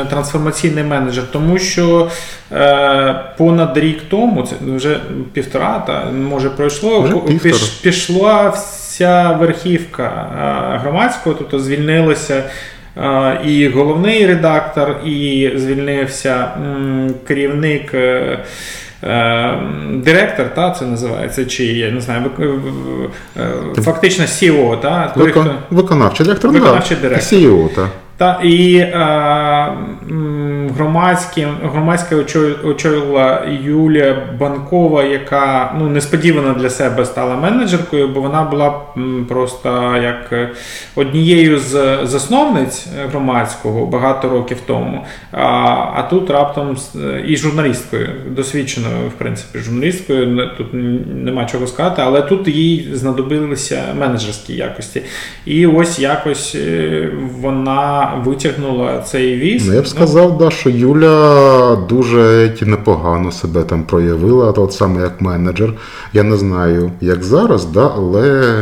трансформаційний 0.10 0.84
менеджер, 0.84 1.24
тому 1.32 1.58
що 1.60 2.10
е, 2.52 3.24
понад 3.38 3.78
рік 3.78 4.02
тому, 4.10 4.44
це 4.44 4.56
вже 4.76 5.00
півтора, 5.34 5.84
та 5.88 6.12
може 6.12 6.50
пройшло, 6.50 7.02
Вже 7.02 7.14
півтора. 7.16 7.64
пішла 7.82 8.50
вся 8.50 9.32
верхівка 9.32 10.28
е, 10.76 10.78
громадського, 10.78 11.36
тобто 11.40 11.60
звільнилося. 11.60 12.44
Е, 13.04 13.40
І 13.46 13.68
головний 13.68 14.26
редактор, 14.28 14.96
і 15.06 15.52
звільнився 15.56 16.48
керівник, 17.28 17.94
е, 17.94 18.40
е, 19.04 19.54
директор, 19.94 20.54
та, 20.54 20.72
це 20.72 20.86
називається, 20.86 21.46
чи 21.46 21.64
я 21.66 21.92
не 21.92 22.02
знаю, 22.02 22.22
фактично 23.84 24.26
CEO, 24.26 24.80
та, 24.82 25.08
той, 25.08 25.24
викон, 25.24 25.44
хто- 25.44 25.76
виконавчий 25.76 26.26
директор, 26.26 26.52
Виконавчий 26.52 26.98
директор. 27.02 27.40
CEO, 27.40 27.76
так. 27.76 27.90
та 28.18 28.40
і 28.44 28.80
а, 28.80 29.70
громадським, 30.70 31.50
громадське 31.64 32.16
очо- 32.16 32.68
очолила 32.68 33.46
Юлія 33.64 34.18
Банкова, 34.40 35.04
яка 35.04 35.76
ну, 35.80 35.90
несподівано 35.90 36.54
для 36.54 36.70
себе 36.70 37.06
стала 37.06 37.36
менеджеркою, 37.36 38.08
бо 38.08 38.22
вона 38.22 38.44
була 38.44 38.82
просто 39.30 39.94
як 40.04 40.30
е, 40.32 40.50
однією 40.96 41.60
з 41.60 42.00
засновниць 42.04 42.88
громадського 43.12 43.86
багато 43.86 44.30
років 44.30 44.58
тому. 44.66 45.06
А, 45.32 45.48
а 45.96 46.08
тут 46.10 46.30
раптом 46.30 46.78
і 47.28 47.38
журналісткою, 47.38 48.10
досвідченою, 48.30 49.08
в 49.08 49.12
принципі, 49.18 49.60
журналісткою, 49.60 50.50
тут 50.58 50.68
нема 51.24 51.46
чого 51.46 51.68
сказати, 51.68 52.02
але 52.06 52.22
тут 52.22 52.48
їй 52.48 52.90
знадобилися 52.94 53.84
менеджерські 54.00 54.54
якості. 54.54 55.02
І 55.46 55.68
ось 55.68 56.00
якось 56.00 56.56
е, 56.56 57.10
вона 57.42 58.14
витягнула 58.26 59.02
цей 59.02 59.36
віз. 59.36 59.68
Ну, 59.68 59.74
я 59.74 59.82
б 59.82 59.88
сказав, 59.88 60.38
да, 60.38 60.50
що 60.60 60.70
Юля 60.70 61.76
дуже 61.90 62.54
непогано 62.62 63.32
себе 63.32 63.64
там 63.64 63.84
проявила, 63.84 64.52
от 64.52 64.74
саме 64.74 65.02
як 65.02 65.22
менеджер. 65.22 65.74
Я 66.14 66.24
не 66.24 66.38
знаю, 66.38 66.92
як 67.02 67.24
зараз, 67.24 67.66
да, 67.66 67.92
але 67.96 68.54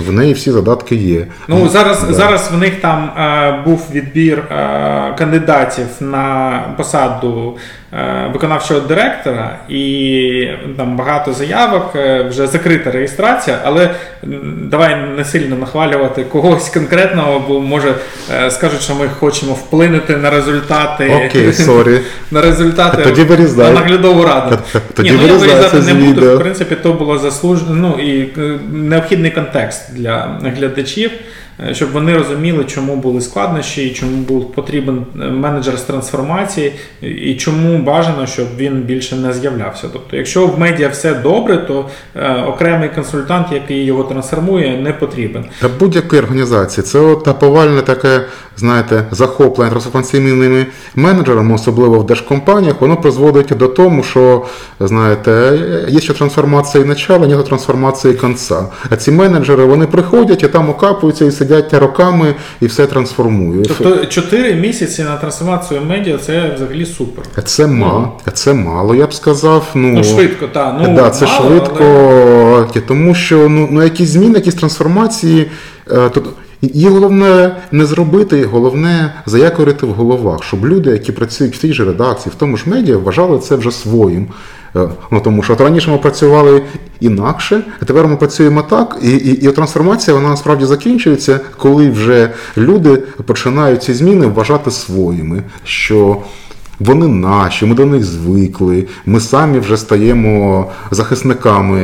в 0.00 0.12
неї 0.12 0.32
всі 0.32 0.50
задатки 0.50 0.94
є. 0.94 1.26
Ну 1.48 1.68
зараз, 1.68 2.02
Да. 2.02 2.12
зараз 2.14 2.50
в 2.54 2.58
них 2.58 2.80
там 2.80 3.04
е, 3.04 3.62
був 3.64 3.86
відбір 3.92 4.38
е, 4.38 5.14
кандидатів 5.18 5.86
на 6.00 6.60
посаду 6.76 7.56
виконавчого 8.32 8.80
директора, 8.80 9.58
і 9.68 10.48
там 10.76 10.96
багато 10.96 11.32
заявок, 11.32 11.92
е, 11.96 12.22
вже 12.22 12.46
закрита 12.46 12.90
реєстрація, 12.90 13.58
але 13.64 13.90
давай 14.62 14.96
не 15.16 15.24
сильно 15.24 15.56
нахвалювати 15.56 16.24
когось 16.24 16.68
конкретного, 16.68 17.44
бо 17.48 17.60
може 17.60 17.94
е, 18.34 18.50
скажуть, 18.50 18.80
що 18.80 18.94
ми 18.94 19.08
хочемо 19.08 19.52
вплинути 19.52 20.16
на 20.16 20.30
результати. 20.30 21.26
Окей, 21.26 21.52
sorry. 21.52 22.00
На 22.30 22.40
результати 22.40 23.02
Тоді 23.02 23.24
на 23.56 23.70
наглядову 23.70 24.24
раду. 24.24 24.58
Тоді 24.94 25.10
Ні, 25.10 25.18
ну, 25.22 25.26
я 25.26 25.34
вирізати 25.34 25.78
не 25.78 25.94
буду. 25.94 26.06
відео. 26.06 26.36
В 26.36 26.40
принципі, 26.40 26.76
то 26.82 26.92
було 26.92 27.18
заслужено. 27.18 27.74
Ну 27.74 28.02
і 28.02 28.20
е, 28.38 28.58
необхідний 28.72 29.30
контекст 29.30 29.94
для 29.94 30.40
глядачів, 30.56 31.10
е, 31.10 31.18
щоб 31.72 31.92
вони 31.92 32.16
розуміли, 32.16 32.64
чому 32.64 32.96
були 32.96 33.20
складнощі, 33.20 33.90
чому 33.90 34.16
був 34.16 34.52
потрібен 34.52 35.06
е, 35.22 35.24
менеджер 35.24 35.78
з 35.78 35.82
трансформації, 35.82 36.72
і- 37.02 37.34
чому 37.34 37.78
бажано, 37.78 38.26
щоб 38.26 38.46
він 38.56 38.74
більше 38.82 39.16
не 39.16 39.32
з'являвся. 39.32 39.88
Тобто, 39.92 40.16
якщо 40.16 40.46
в 40.46 40.58
медіа 40.58 40.88
все 40.88 41.14
добре, 41.14 41.56
то 41.56 41.88
е, 42.16 42.42
окремий 42.42 42.88
консультант, 42.88 43.46
який 43.52 43.84
його 43.84 44.04
трансформує, 44.04 44.78
не 44.80 44.92
потрібен. 44.92 45.44
Та 45.60 45.68
будь-якої 45.80 46.22
організації. 46.22 46.84
Це 46.84 46.98
от 46.98 47.38
повальне 47.40 47.80
таке, 47.82 48.20
знаєте, 48.56 49.04
захоплення 49.10 49.70
трансформаційними 49.70 50.66
менеджерами, 50.94 51.54
особливо 51.54 51.98
в 51.98 52.06
держкомпаніях, 52.06 52.80
воно 52.80 52.96
призводить 52.96 53.52
до 53.58 53.68
того, 53.68 54.02
що, 54.02 54.46
знаєте, 54.80 55.58
є 55.88 56.00
ще 56.00 56.12
трансформація 56.14 56.84
начала, 56.84 57.26
ні 57.26 57.36
трансформації 57.42 58.14
кінця. 58.14 58.66
А 58.90 58.96
ці 58.96 59.10
менеджери 59.10 59.64
вони 59.64 59.86
приходять 59.86 60.42
і 60.42 60.48
там 60.48 60.70
окапуються 60.70 61.24
і 61.24 61.30
сидять 61.44 61.74
роками 61.74 62.34
і 62.60 62.66
все 62.66 62.86
трансформують. 62.86 63.72
Тобто 63.78 64.06
4 64.06 64.54
місяці 64.54 65.02
на 65.02 65.16
трансформацію 65.16 65.80
медіа 65.88 66.18
це 66.18 66.52
взагалі 66.54 66.86
супер. 66.86 67.24
Це 67.44 67.66
мало, 67.66 68.12
це 68.32 68.54
мало, 68.54 68.94
я 68.94 69.06
б 69.06 69.14
сказав. 69.14 69.66
Ну, 69.74 69.88
Ну, 69.88 70.04
швидко, 70.04 70.46
так. 70.46 70.76
Ну, 70.82 70.94
да, 70.94 71.10
це 71.10 71.26
мало, 71.26 71.48
швидко, 71.48 71.84
але- 72.74 72.80
тому 72.88 73.14
що 73.14 73.48
ну, 73.48 73.68
ну 73.70 73.82
якісь 73.82 74.08
зміни, 74.08 74.34
якісь 74.34 74.54
трансформації. 74.54 75.50
е, 75.90 76.08
Тут 76.08 76.24
І 76.62 76.86
головне 76.86 77.56
не 77.72 77.86
зробити, 77.86 78.44
головне 78.44 79.14
заякорити 79.26 79.86
в 79.86 79.90
головах, 79.90 80.44
щоб 80.44 80.66
люди, 80.66 80.90
які 80.90 81.12
працюють 81.12 81.56
в 81.56 81.58
тій 81.60 81.72
же 81.72 81.84
редакції, 81.84 82.32
в 82.36 82.38
тому 82.38 82.56
ж 82.56 82.64
медіа, 82.66 82.96
вважали 82.96 83.38
це 83.38 83.56
вже 83.56 83.70
своїм. 83.70 84.26
Е, 84.76 84.88
Ну 85.10 85.20
тому 85.20 85.42
що 85.42 85.52
от 85.52 85.60
раніше 85.60 85.90
ми 85.90 85.98
працювали 85.98 86.62
інакше, 87.00 87.62
а 87.80 87.84
тепер 87.84 88.08
ми 88.08 88.16
працюємо 88.16 88.62
так, 88.62 88.98
і, 89.02 89.10
і, 89.10 89.46
і 89.46 89.50
трансформація 89.50 90.16
вона 90.16 90.28
насправді 90.28 90.64
закінчується, 90.64 91.40
коли 91.56 91.90
вже 91.90 92.30
люди 92.56 92.96
починають 93.26 93.82
ці 93.82 93.94
зміни 93.94 94.26
вважати 94.26 94.70
своїми, 94.70 95.42
що 95.64 96.16
вони 96.80 97.08
наші, 97.08 97.66
ми 97.66 97.74
до 97.74 97.86
них 97.86 98.04
звикли, 98.04 98.86
ми 99.06 99.20
самі 99.20 99.58
вже 99.58 99.76
стаємо 99.76 100.66
захисниками 100.90 101.80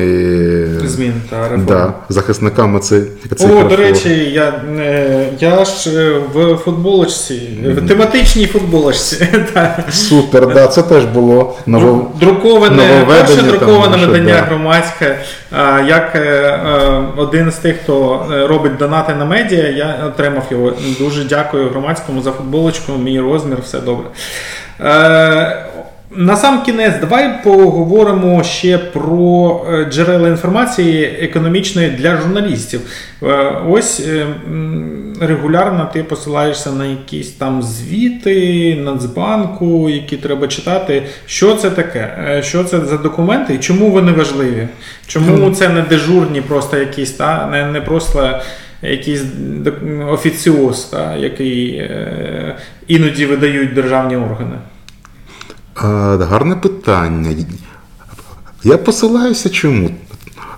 Змін 0.84 1.12
та 1.30 1.42
реформ. 1.42 1.64
Да, 1.64 1.92
захисниками 2.08 2.80
цих 2.80 3.02
О, 3.40 3.64
до 3.64 3.76
речі, 3.76 4.08
я, 4.32 4.62
е, 4.78 5.28
я 5.40 5.64
ж 5.64 5.90
е, 5.90 6.20
в 6.34 6.56
футболочці, 6.56 7.34
в 7.64 7.88
тематичній 7.88 8.46
футболочці. 8.46 9.28
Супер, 9.90 10.54
да, 10.54 10.66
це 10.66 10.82
теж 10.82 11.04
було 11.04 11.56
ново... 11.66 12.10
Друковане, 12.20 13.04
перше 13.08 13.42
друковане 13.42 13.96
наше, 13.96 14.06
видання 14.06 14.34
да. 14.34 14.40
громадське. 14.40 15.18
А, 15.50 15.80
Як 15.80 16.12
е, 16.14 16.60
один 17.16 17.50
з 17.50 17.54
тих, 17.54 17.76
хто 17.82 18.26
робить 18.48 18.76
донати 18.76 19.14
на 19.14 19.24
медіа, 19.24 19.68
я 19.68 20.04
отримав 20.06 20.44
його. 20.50 20.72
Дуже 20.98 21.24
дякую 21.24 21.68
громадському 21.68 22.22
за 22.22 22.32
футболочку, 22.32 22.92
мій 22.92 23.20
розмір, 23.20 23.58
все 23.64 23.80
добре. 23.80 24.06
Е, 24.84 25.66
на 26.16 26.36
сам 26.36 26.62
кінець, 26.62 26.94
давай 27.00 27.44
поговоримо 27.44 28.44
ще 28.44 28.78
про 28.78 29.60
е, 29.72 29.84
джерела 29.90 30.28
інформації 30.28 31.04
економічної 31.04 31.90
для 31.90 32.16
журналістів. 32.16 32.80
Е, 33.22 33.26
Ось 33.68 34.02
регулярно 35.20 35.90
ти 35.92 36.02
посилаєшся 36.02 36.72
на 36.72 36.86
якісь 36.86 37.30
там 37.30 37.62
звіти 37.62 38.74
Нацбанку, 38.84 39.88
які 39.88 40.16
треба 40.16 40.48
читати. 40.48 41.02
Що 41.26 41.54
це 41.54 41.70
таке? 41.70 42.38
Що 42.44 42.64
це 42.64 42.80
за 42.80 42.96
документи 42.96 43.54
і 43.54 43.58
чому 43.58 43.90
вони 43.90 44.12
важливі? 44.12 44.68
Чому 45.06 45.50
це 45.50 45.68
не 45.68 45.82
дежурні, 45.82 46.40
просто 46.40 46.76
якісь, 46.76 47.10
та? 47.10 47.46
Не, 47.46 47.66
не 47.66 47.80
просто. 47.80 48.40
Якийсь 48.82 49.22
офіціоз, 50.08 50.84
та, 50.84 51.16
який 51.16 51.70
е, 51.74 52.56
іноді 52.86 53.26
видають 53.26 53.74
державні 53.74 54.16
органи. 54.16 54.56
Гарне 56.24 56.56
питання. 56.56 57.30
Я 58.64 58.78
посилаюся 58.78 59.48
чому? 59.48 59.90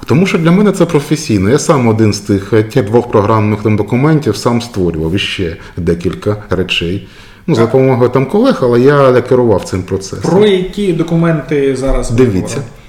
Тому 0.06 0.26
що 0.26 0.38
для 0.38 0.50
мене 0.50 0.72
це 0.72 0.86
професійно. 0.86 1.50
Я 1.50 1.58
сам 1.58 1.88
один 1.88 2.12
з 2.12 2.20
тих 2.20 2.52
е, 2.52 2.62
тих 2.62 2.84
двох 2.84 3.10
програмних 3.10 3.62
там 3.62 3.76
документів 3.76 4.36
сам 4.36 4.62
створював 4.62 5.14
іще 5.14 5.56
декілька 5.76 6.36
речей. 6.50 7.08
Ну, 7.46 7.54
за 7.54 7.62
допомогою 7.62 8.10
там 8.10 8.26
колег, 8.26 8.58
але 8.62 8.80
я 8.80 9.22
керував 9.22 9.64
цим 9.64 9.82
процесом. 9.82 10.30
Про 10.30 10.46
які 10.46 10.92
документи 10.92 11.76
зараз 11.76 12.10
Дивіться. 12.10 12.56
говоримо? 12.56 12.81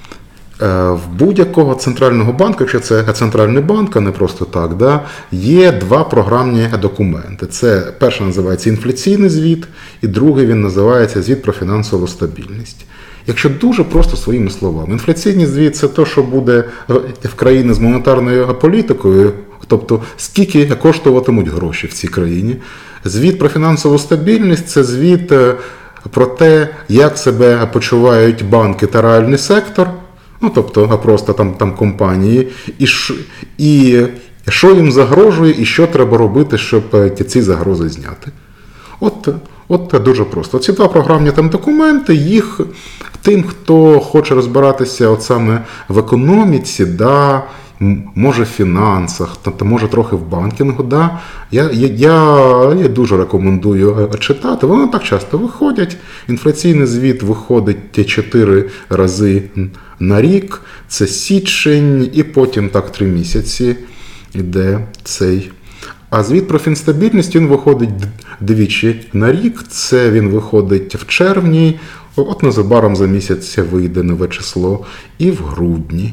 Е, 0.64 0.90
В 0.90 1.08
будь-якого 1.18 1.74
центрального 1.74 2.32
банку, 2.32 2.56
якщо 2.60 2.80
це 2.80 3.02
центральний 3.02 3.62
банк, 3.62 3.96
а 3.96 4.00
не 4.00 4.10
просто 4.10 4.44
так, 4.44 4.74
да, 4.76 5.00
є 5.32 5.72
два 5.72 6.04
програмні 6.04 6.68
документи. 6.82 7.46
Це 7.46 7.92
перший 7.98 8.26
називається 8.26 8.70
інфляційний 8.70 9.28
звіт, 9.28 9.64
і 10.02 10.06
другий 10.06 10.46
він 10.46 10.62
називається 10.62 11.22
звіт 11.22 11.42
про 11.42 11.52
фінансову 11.52 12.08
стабільність. 12.08 12.86
Якщо 13.26 13.48
дуже 13.48 13.84
просто 13.84 14.16
своїми 14.16 14.50
словами, 14.50 14.92
інфляційний 14.92 15.46
звіт 15.46 15.76
це 15.76 15.88
те, 15.88 16.06
що 16.06 16.22
буде 16.22 16.64
в 17.22 17.34
країні 17.34 17.74
з 17.74 17.78
монетарною 17.78 18.54
політикою, 18.60 19.32
тобто 19.66 20.02
скільки 20.16 20.66
коштуватимуть 20.66 21.48
гроші 21.48 21.86
в 21.86 21.92
цій 21.92 22.08
країні. 22.08 22.56
Звіт 23.04 23.38
про 23.38 23.48
фінансову 23.48 23.98
стабільність 23.98 24.68
це 24.68 24.84
звіт 24.84 25.32
е, 25.32 25.54
про 26.10 26.26
те, 26.26 26.68
як 26.88 27.18
себе 27.18 27.68
почувають 27.72 28.44
банки 28.44 28.86
та 28.86 29.02
реальний 29.02 29.38
сектор. 29.38 29.88
Ну, 30.40 30.50
тобто, 30.54 30.88
а 30.92 30.96
просто 30.96 31.32
там, 31.32 31.52
там 31.52 31.74
компанії, 31.74 32.48
і, 32.78 32.86
і 33.58 34.00
що 34.48 34.74
їм 34.74 34.92
загрожує, 34.92 35.54
і 35.58 35.64
що 35.64 35.86
треба 35.86 36.18
робити, 36.18 36.58
щоб 36.58 36.82
е, 36.94 37.10
ці 37.10 37.42
загрози 37.42 37.88
зняти. 37.88 38.30
От, 39.00 39.28
от 39.68 40.02
дуже 40.04 40.24
просто. 40.24 40.58
Ці 40.58 40.72
два 40.72 40.88
програмні 40.88 41.30
там 41.30 41.48
документи, 41.48 42.14
їх 42.14 42.60
тим, 43.22 43.42
хто 43.42 44.00
хоче 44.00 44.34
розбиратися 44.34 45.08
от 45.08 45.22
саме 45.22 45.64
в 45.88 45.98
економіці, 45.98 46.86
да, 46.86 47.42
може 48.14 48.42
в 48.42 48.46
фінансах, 48.46 49.36
та 49.58 49.64
може 49.64 49.88
трохи 49.88 50.16
в 50.16 50.28
банкінгу, 50.28 50.82
да, 50.82 51.20
я, 51.50 51.70
я, 51.72 51.88
я, 52.74 52.88
дуже 52.88 53.16
рекомендую 53.16 54.10
е, 54.14 54.18
читати. 54.18 54.66
Вони 54.66 54.88
так 54.88 55.04
часто 55.04 55.38
виходять. 55.38 55.96
Інфляційний 56.28 56.86
звіт 56.86 57.22
виходить 57.22 57.92
ті 57.92 58.04
чотири 58.04 58.70
рази 58.90 59.42
на 60.00 60.22
рік, 60.22 60.62
це 60.88 61.06
січень, 61.06 62.10
і 62.14 62.22
потім 62.22 62.68
так 62.68 62.92
три 62.92 63.06
місяці 63.06 63.76
іде 64.34 64.80
цей. 65.04 65.50
А 66.10 66.22
звіт 66.22 66.48
про 66.48 66.58
фінстабільність 66.58 67.36
він 67.36 67.46
виходить 67.46 67.90
двічі 68.40 69.00
на 69.12 69.32
рік. 69.32 69.64
Це 69.68 70.10
він 70.10 70.28
виходить 70.28 70.94
в 70.94 71.06
червні, 71.06 71.78
от 72.16 72.42
незабаром 72.42 72.96
за 72.96 73.06
місяць 73.06 73.58
вийде 73.58 74.02
нове 74.02 74.28
число, 74.28 74.86
і 75.18 75.30
в 75.30 75.36
грудні. 75.36 76.12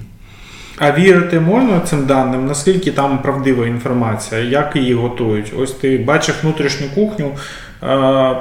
А 0.78 0.91
вірити 0.91 1.39
можна 1.39 1.80
цим 1.80 2.06
даним? 2.06 2.46
Наскільки 2.46 2.91
там 2.91 3.22
правдива 3.22 3.67
інформація? 3.67 4.41
Як 4.41 4.76
її 4.76 4.94
готують? 4.94 5.54
Ось 5.58 5.72
ти 5.72 5.98
бачиш 5.98 6.36
внутрішню 6.44 6.88
кухню. 6.96 7.32
Е, 7.84 8.36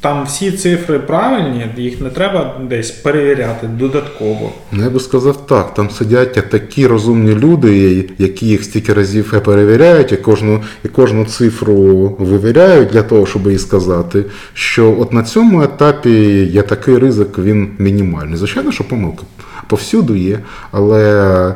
Там 0.00 0.24
всі 0.24 0.52
цифри 0.52 0.98
правильні, 0.98 1.66
їх 1.76 2.00
не 2.00 2.10
треба 2.10 2.54
десь 2.62 2.90
перевіряти 2.90 3.66
додатково. 3.66 4.52
Ну, 4.72 4.84
я 4.84 4.90
би 4.90 5.00
сказав 5.00 5.46
так, 5.46 5.74
там 5.74 5.90
сидять 5.90 6.50
такі 6.50 6.86
розумні 6.86 7.34
люди, 7.34 8.04
які 8.18 8.46
їх 8.46 8.64
стільки 8.64 8.92
разів 8.92 9.42
перевіряють, 9.44 10.12
і 10.12 10.16
кожну, 10.16 10.60
і 10.84 10.88
кожну 10.88 11.24
цифру 11.24 11.76
вивіряють 12.18 12.88
для 12.88 13.02
того, 13.02 13.26
щоб 13.26 13.50
їй 13.50 13.58
сказати, 13.58 14.24
що 14.54 14.96
от 14.98 15.12
на 15.12 15.22
цьому 15.22 15.62
етапі 15.62 16.44
є 16.44 16.62
такий 16.62 16.98
ризик, 16.98 17.38
він 17.38 17.68
мінімальний. 17.78 18.36
Звичайно, 18.36 18.72
що 18.72 18.84
помилки 18.84 19.22
повсюду 19.68 20.14
є, 20.14 20.40
але 20.70 21.54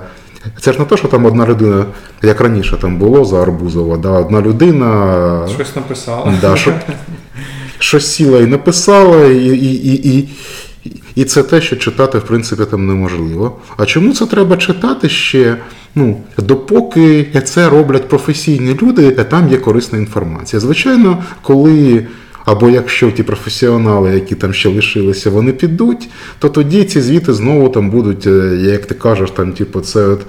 це 0.60 0.72
ж 0.72 0.78
не 0.78 0.84
те, 0.84 0.96
що 0.96 1.08
там 1.08 1.24
одна 1.24 1.46
людина, 1.46 1.84
як 2.22 2.40
раніше 2.40 2.76
там 2.76 2.98
було 2.98 3.24
за 3.24 3.42
Арбузова, 3.42 3.96
да, 3.96 4.10
одна 4.10 4.40
людина 4.40 5.48
Щось 5.54 5.76
написала. 5.76 6.34
Да, 6.40 6.56
що, 6.56 6.72
щось 7.78 8.12
сіла 8.12 8.40
і 8.40 8.46
написала, 8.46 9.26
і, 9.26 9.46
і, 9.46 9.94
і, 9.94 10.18
і, 10.18 10.28
і 11.14 11.24
це 11.24 11.42
те, 11.42 11.60
що 11.60 11.76
читати, 11.76 12.18
в 12.18 12.22
принципі, 12.22 12.64
там 12.70 12.86
неможливо. 12.86 13.56
А 13.76 13.86
чому 13.86 14.12
це 14.12 14.26
треба 14.26 14.56
читати 14.56 15.08
ще? 15.08 15.56
Ну, 15.94 16.20
допоки 16.38 17.42
це 17.44 17.68
роблять 17.68 18.08
професійні 18.08 18.78
люди, 18.82 19.10
там 19.10 19.48
є 19.48 19.56
корисна 19.56 19.98
інформація. 19.98 20.60
Звичайно, 20.60 21.24
коли. 21.42 22.06
Або 22.44 22.70
якщо 22.70 23.10
ті 23.10 23.22
професіонали, 23.22 24.14
які 24.14 24.34
там 24.34 24.54
ще 24.54 24.68
лишилися, 24.68 25.30
вони 25.30 25.52
підуть, 25.52 26.08
то 26.38 26.48
тоді 26.48 26.84
ці 26.84 27.00
звіти 27.00 27.34
знову 27.34 27.68
там 27.68 27.90
будуть, 27.90 28.26
е, 28.26 28.58
як 28.60 28.86
ти 28.86 28.94
кажеш, 28.94 29.30
там, 29.30 29.52
типу, 29.52 29.80
це 29.80 30.06
от 30.06 30.26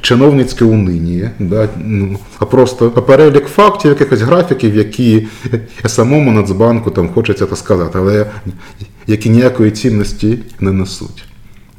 чиновницьке 0.00 0.64
униніє, 0.64 1.30
да? 1.38 1.68
ну, 1.84 2.18
а 2.38 2.44
просто 2.44 2.90
перелік 2.90 3.46
фактів, 3.46 3.90
якихось 3.90 4.20
графіків, 4.20 4.76
які 4.76 5.26
самому 5.86 6.30
Нацбанку 6.30 6.90
там 6.90 7.08
хочеться 7.08 7.46
так 7.46 7.58
сказати, 7.58 7.98
але 7.98 8.26
які 9.06 9.30
ніякої 9.30 9.70
цінності 9.70 10.38
не 10.60 10.72
несуть. 10.72 11.24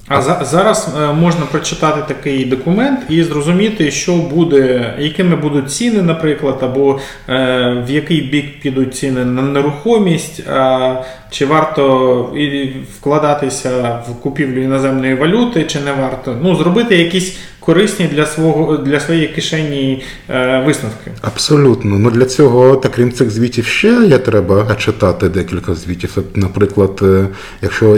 А 0.07 0.21
за, 0.21 0.41
зараз 0.43 0.95
е, 1.01 1.13
можна 1.13 1.45
прочитати 1.45 2.01
такий 2.07 2.45
документ 2.45 2.99
і 3.09 3.23
зрозуміти, 3.23 3.91
що 3.91 4.13
буде, 4.15 4.93
якими 4.99 5.35
будуть 5.35 5.71
ціни, 5.71 6.01
наприклад, 6.01 6.59
або 6.61 6.99
е, 7.29 7.83
в 7.87 7.91
який 7.91 8.21
бік 8.21 8.59
підуть 8.61 8.95
ціни 8.95 9.25
на 9.25 9.41
нерухомість, 9.41 10.47
а, 10.49 10.95
чи 11.29 11.45
варто 11.45 12.33
і 12.37 12.69
вкладатися 12.97 13.99
в 14.09 14.21
купівлю 14.21 14.63
іноземної 14.63 15.15
валюти, 15.15 15.63
чи 15.63 15.79
не 15.79 15.91
варто. 15.91 16.37
Ну, 16.41 16.55
зробити 16.55 16.97
якісь 16.97 17.37
корисні 17.59 18.07
для 18.07 18.25
свого 18.25 18.77
для 18.77 18.99
своєї 18.99 19.27
кишені 19.27 20.03
е, 20.29 20.63
висновки. 20.65 21.11
Абсолютно. 21.21 21.99
Ну 21.99 22.11
для 22.11 22.25
цього, 22.25 22.75
та 22.75 22.89
крім 22.89 23.11
цих 23.11 23.29
звітів, 23.31 23.65
ще 23.65 23.87
є 23.87 24.17
треба 24.17 24.75
читати 24.75 25.29
декілька 25.29 25.75
звітів. 25.75 26.17
Наприклад, 26.35 26.99
е, 27.01 27.27
якщо 27.61 27.97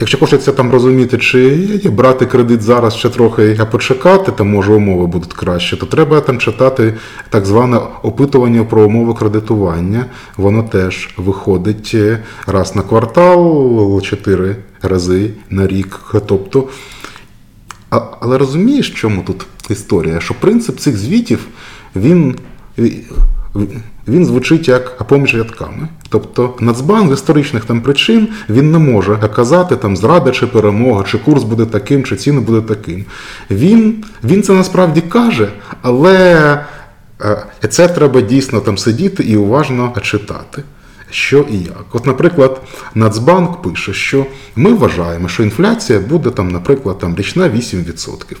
Якщо 0.00 0.18
хочеться 0.18 0.52
там 0.52 0.70
розуміти, 0.70 1.18
чи 1.18 1.80
брати 1.84 2.26
кредит 2.26 2.62
зараз 2.62 2.94
ще 2.94 3.08
трохи, 3.08 3.56
а 3.60 3.64
почекати, 3.64 4.32
там 4.32 4.50
може 4.50 4.72
умови 4.72 5.06
будуть 5.06 5.32
краще, 5.32 5.76
то 5.76 5.86
треба 5.86 6.20
там 6.20 6.38
читати 6.38 6.94
так 7.30 7.46
зване 7.46 7.80
опитування 8.02 8.64
про 8.64 8.82
умови 8.82 9.14
кредитування. 9.14 10.06
Воно 10.36 10.62
теж 10.62 11.14
виходить 11.16 11.90
е, 11.94 12.18
раз 12.46 12.76
на 12.76 12.82
квартал, 12.82 14.02
чотири 14.02 14.56
рази 14.82 15.30
на 15.50 15.66
рік. 15.66 16.00
Тобто, 16.26 16.68
а, 17.90 18.00
але 18.20 18.38
розумієш, 18.38 18.90
в 18.90 18.94
чому 18.94 19.22
тут 19.22 19.46
історія, 19.70 20.20
що 20.20 20.34
принцип 20.34 20.78
цих 20.78 20.96
звітів 20.96 21.46
він, 21.96 22.36
він 24.08 24.26
звучить 24.26 24.68
як 24.68 25.02
поміж 25.02 25.34
рядками. 25.34 25.88
Тобто 26.08 26.54
Нацбанк 26.60 27.10
з 27.10 27.12
історичних 27.12 27.64
там 27.64 27.80
причин 27.80 28.28
він 28.48 28.72
не 28.72 28.78
може 28.78 29.16
казати 29.36 29.76
там 29.76 29.96
зрада 29.96 30.30
чи 30.30 30.46
перемога, 30.46 31.04
чи 31.04 31.18
курс 31.18 31.42
буде 31.42 31.66
таким, 31.66 32.04
чи 32.04 32.16
ціни 32.16 32.40
буде 32.40 32.74
таким. 32.74 33.04
Він, 33.50 34.04
він 34.24 34.42
це 34.42 34.52
насправді 34.52 35.00
каже, 35.00 35.48
але 35.82 36.58
е, 37.20 37.46
це 37.68 37.88
треба 37.88 38.20
дійсно 38.20 38.60
там 38.60 38.78
сидіти 38.78 39.22
і 39.22 39.36
уважно 39.36 39.94
читати. 40.02 40.62
Що 41.10 41.46
і 41.50 41.58
як. 41.58 41.84
От, 41.92 42.06
наприклад, 42.06 42.62
Нацбанк 42.94 43.62
пише, 43.62 43.92
що 43.92 44.26
ми 44.56 44.74
вважаємо, 44.74 45.28
що 45.28 45.42
інфляція 45.42 46.00
буде 46.00 46.30
там, 46.30 46.48
наприклад, 46.48 46.98
там 46.98 47.16
річна 47.16 47.48
8%. 47.48 48.36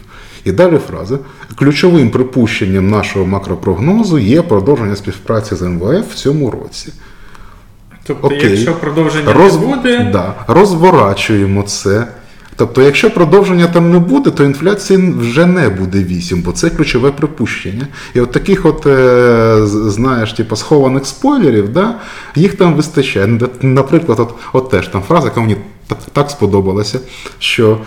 І 0.46 0.52
далі 0.52 0.78
фраза. 0.78 1.18
Ключовим 1.54 2.10
припущенням 2.10 2.90
нашого 2.90 3.26
макропрогнозу 3.26 4.18
є 4.18 4.42
продовження 4.42 4.96
співпраці 4.96 5.54
з 5.54 5.62
МВФ 5.62 6.12
в 6.12 6.14
цьому 6.14 6.50
році. 6.50 6.92
Тобто, 8.06 8.26
Окей. 8.26 8.50
якщо 8.50 8.72
продовження 8.74 9.32
Роз... 9.32 9.60
не 9.60 9.66
буде, 9.66 10.10
Да. 10.12 10.34
Розворачуємо 10.46 11.62
це. 11.62 12.06
Тобто, 12.56 12.82
якщо 12.82 13.10
продовження 13.10 13.66
там 13.66 13.90
не 13.90 13.98
буде, 13.98 14.30
то 14.30 14.44
інфляції 14.44 15.14
вже 15.18 15.46
не 15.46 15.68
буде 15.68 15.98
8, 15.98 16.42
бо 16.42 16.52
це 16.52 16.70
ключове 16.70 17.10
припущення. 17.10 17.86
І 18.14 18.20
от 18.20 18.30
таких, 18.32 18.66
от, 18.66 18.86
е, 18.86 19.58
знаєш, 19.66 20.32
типу, 20.32 20.56
схованих 20.56 21.06
спойлерів, 21.06 21.68
да, 21.68 21.94
їх 22.34 22.54
там 22.54 22.74
вистачає. 22.74 23.40
Наприклад, 23.62 24.20
от, 24.20 24.34
от 24.52 24.70
теж 24.70 24.88
там 24.88 25.02
фраза, 25.02 25.26
яка 25.26 25.40
мені 25.40 25.56
так, 26.12 26.30
сподобалася, 26.30 27.00
що 27.38 27.78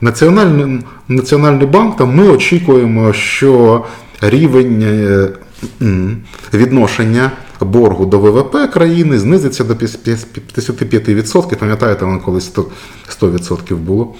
Національний, 0.00 0.80
Національний 1.08 1.66
банк, 1.66 1.96
там 1.96 2.14
ми 2.14 2.28
очікуємо, 2.28 3.12
що 3.12 3.84
рівень 4.20 4.82
е, 4.82 5.28
відношення 6.54 7.30
боргу 7.60 8.06
до 8.06 8.18
ВВП 8.18 8.70
країни 8.72 9.18
знизиться 9.18 9.64
до 9.64 9.74
55%. 9.74 11.56
Пам'ятаєте, 11.56 12.04
воно 12.04 12.20
колись 12.20 12.52
100%, 12.54 12.64
100% 13.20 13.76
було. 13.76 14.14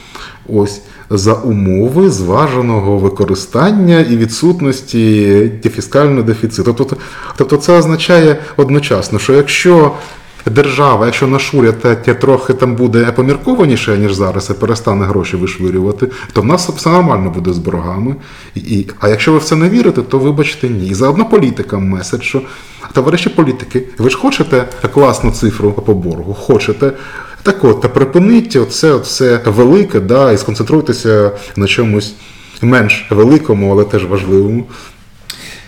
Ось 0.49 0.81
за 1.11 1.35
умови 1.35 2.11
зваженого 2.11 2.99
використання 2.99 4.01
і 4.01 4.17
відсутності 4.17 5.51
фіскального 5.75 6.23
дефіциту. 6.23 6.73
Тобто, 6.73 6.97
тобто 7.37 7.57
це 7.57 7.79
означає 7.79 8.37
одночасно, 8.57 9.19
що 9.19 9.33
якщо 9.33 9.93
держава, 10.51 11.07
якщо 11.07 11.27
наш 11.27 11.55
уряд 11.55 11.81
та 11.81 11.95
трохи 11.95 12.53
там 12.55 12.75
буде 12.75 13.05
поміркованіше, 13.05 13.99
ніж 13.99 14.15
зараз, 14.15 14.51
і 14.51 14.55
перестане 14.61 15.05
гроші 15.05 15.37
вишвирювати, 15.37 16.11
то 16.33 16.43
в 16.43 16.45
нас 16.45 16.69
все 16.69 16.91
нормально 16.91 17.31
буде 17.31 17.53
з 17.53 17.59
боргами. 17.59 18.17
І- 18.55 18.87
а 19.01 19.09
якщо 19.09 19.33
ви 19.33 19.39
в 19.39 19.45
це 19.45 19.57
не 19.57 19.69
вірите, 19.69 20.03
то 20.03 20.19
вибачте 20.19 20.69
ні. 20.69 20.89
І 20.89 20.95
заодно 20.95 21.25
політикам 21.25 21.89
меседж, 21.89 22.23
що 22.23 22.43
товариші 22.93 23.29
політики, 23.29 23.83
ви 23.99 24.11
ж 24.11 24.17
хочете 24.19 24.65
класну 24.95 25.31
цифру 25.31 25.73
по 25.73 25.95
боргу? 25.95 26.35
Хочете. 26.35 26.93
Так 27.43 27.65
от, 27.65 27.81
та 27.81 27.89
припиніть 27.89 28.57
оце, 28.57 28.93
оце 28.93 29.41
велике, 29.47 30.01
да, 30.01 30.33
і 30.33 30.39
сконцентруйтеся 30.39 31.31
на 31.57 31.67
чомусь 31.67 32.15
менш 32.63 33.07
великому, 33.11 33.73
але 33.73 33.85
теж 33.85 34.05
важливому. 34.07 34.65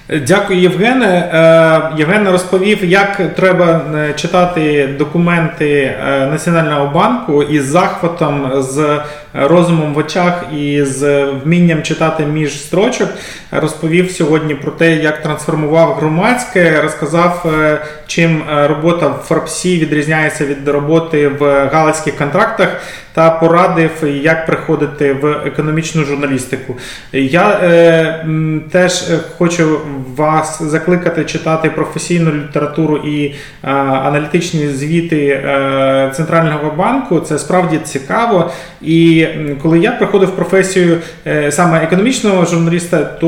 Дякую, 0.08 0.60
Євгене. 0.60 1.30
Е, 1.32 1.98
Євген 1.98 2.28
розповів, 2.28 2.84
як 2.84 3.34
треба 3.34 3.80
е, 3.94 4.12
читати 4.12 4.88
документи 4.98 5.70
е, 5.70 6.26
Національного 6.26 6.86
банку 6.94 7.42
із 7.42 7.64
захватом, 7.64 8.62
з 8.62 9.00
розумом 9.36 9.94
в 9.94 9.98
очах 9.98 10.44
і 10.58 10.82
з 10.84 11.24
вмінням 11.24 11.82
читати 11.82 12.26
між 12.26 12.60
строчок. 12.60 13.08
Розповів 13.50 14.10
сьогодні 14.10 14.54
про 14.54 14.70
те, 14.70 14.96
як 14.96 15.22
трансформував 15.22 15.94
громадське, 15.94 16.80
розказав, 16.80 17.46
е, 17.46 17.78
чим 18.06 18.42
е, 18.42 18.66
робота 18.66 19.08
в 19.08 19.24
Форбсі 19.28 19.78
відрізняється 19.78 20.46
від 20.46 20.68
роботи 20.68 21.28
в 21.28 21.68
галицьких 21.72 22.16
контрактах. 22.16 22.68
Та 23.16 23.30
порадив, 23.30 23.90
як 24.22 24.46
приходити 24.46 25.12
в 25.12 25.26
економічну 25.46 26.04
журналістику. 26.04 26.76
Я 27.12 27.60
е, 27.62 28.24
теж 28.70 29.04
хочу 29.38 29.80
вас 30.16 30.62
закликати 30.62 31.24
читати 31.24 31.70
професійну 31.70 32.32
літературу 32.32 32.96
і 32.96 33.26
е, 33.26 33.34
аналітичні 33.80 34.68
звіти 34.68 35.28
е, 35.28 36.12
Центрального 36.16 36.70
банку. 36.70 37.20
Це 37.20 37.38
справді 37.38 37.78
цікаво. 37.78 38.50
І 38.82 39.25
коли 39.62 39.78
я 39.78 39.92
приходив 39.92 40.28
в 40.28 40.36
професію 40.36 40.98
е, 41.26 41.52
саме 41.52 41.78
економічного 41.78 42.44
журналіста, 42.44 42.98
то 43.04 43.26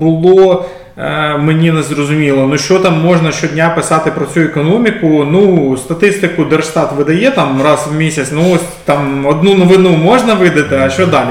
було. 0.00 0.64
Е, 0.98 1.36
Мені 1.38 1.70
не 1.70 1.82
зрозуміло, 1.82 2.46
ну 2.50 2.58
що 2.58 2.78
там 2.78 3.00
можна 3.00 3.32
щодня 3.32 3.70
писати 3.70 4.10
про 4.10 4.26
цю 4.26 4.40
економіку. 4.40 5.06
Ну, 5.30 5.76
статистику 5.76 6.44
Держстат 6.44 6.92
видає 6.92 7.30
там 7.30 7.62
раз 7.62 7.88
в 7.92 7.94
місяць, 7.94 8.28
ну 8.32 8.52
ось 8.54 8.60
там 8.84 9.26
одну 9.26 9.54
новину 9.54 9.90
можна 9.90 10.34
видати, 10.34 10.76
а 10.76 10.90
що 10.90 11.06
далі? 11.06 11.28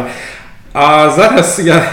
А 0.73 1.09
зараз 1.09 1.61
я 1.63 1.83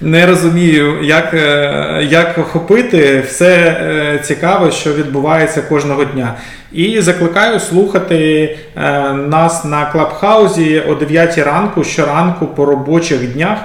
не 0.00 0.26
розумію, 0.26 1.02
як, 1.02 1.34
е, 1.34 2.06
як 2.10 2.38
охопити 2.38 3.20
все 3.20 3.56
е, 3.56 4.18
цікаве, 4.24 4.70
що 4.70 4.92
відбувається 4.92 5.62
кожного 5.62 6.04
дня. 6.04 6.34
І 6.72 7.00
закликаю 7.00 7.60
слухати 7.60 8.56
е, 8.76 9.12
нас 9.12 9.64
на 9.64 9.86
Клабхаузі 9.86 10.82
о 10.88 10.94
9 10.94 11.38
ранку, 11.38 11.84
щоранку 11.84 12.46
по 12.46 12.64
робочих 12.64 13.32
днях. 13.32 13.58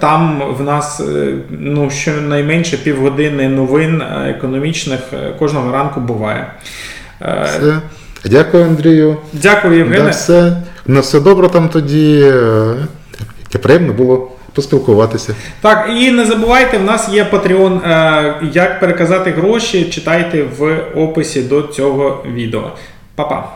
Там 0.00 0.42
в 0.58 0.62
нас 0.62 1.02
ну, 1.50 1.90
щонайменше 1.90 2.76
півгодини 2.76 3.48
новин 3.48 4.02
економічних 4.26 5.00
кожного 5.38 5.72
ранку 5.72 6.00
буває. 6.00 6.46
Все. 7.44 7.78
Дякую, 8.24 8.64
Андрію. 8.64 9.16
Дякую, 9.32 9.78
Євгене. 9.78 10.04
На 10.04 10.10
все, 10.10 10.56
на 10.86 11.00
все 11.00 11.20
добре 11.20 11.48
там 11.48 11.68
тоді. 11.68 12.32
Приємно 13.62 13.92
було 13.92 14.35
поспілкуватися. 14.56 15.34
Так, 15.60 15.90
і 15.96 16.10
не 16.10 16.24
забувайте, 16.24 16.78
в 16.78 16.84
нас 16.84 17.08
є 17.08 17.26
Patreon. 17.32 17.90
Е, 17.90 18.34
Як 18.52 18.80
переказати 18.80 19.30
гроші, 19.30 19.84
читайте 19.84 20.42
в 20.58 20.78
описі 20.94 21.42
до 21.42 21.62
цього 21.62 22.24
відео. 22.34 22.72
Па-па. 23.14 23.48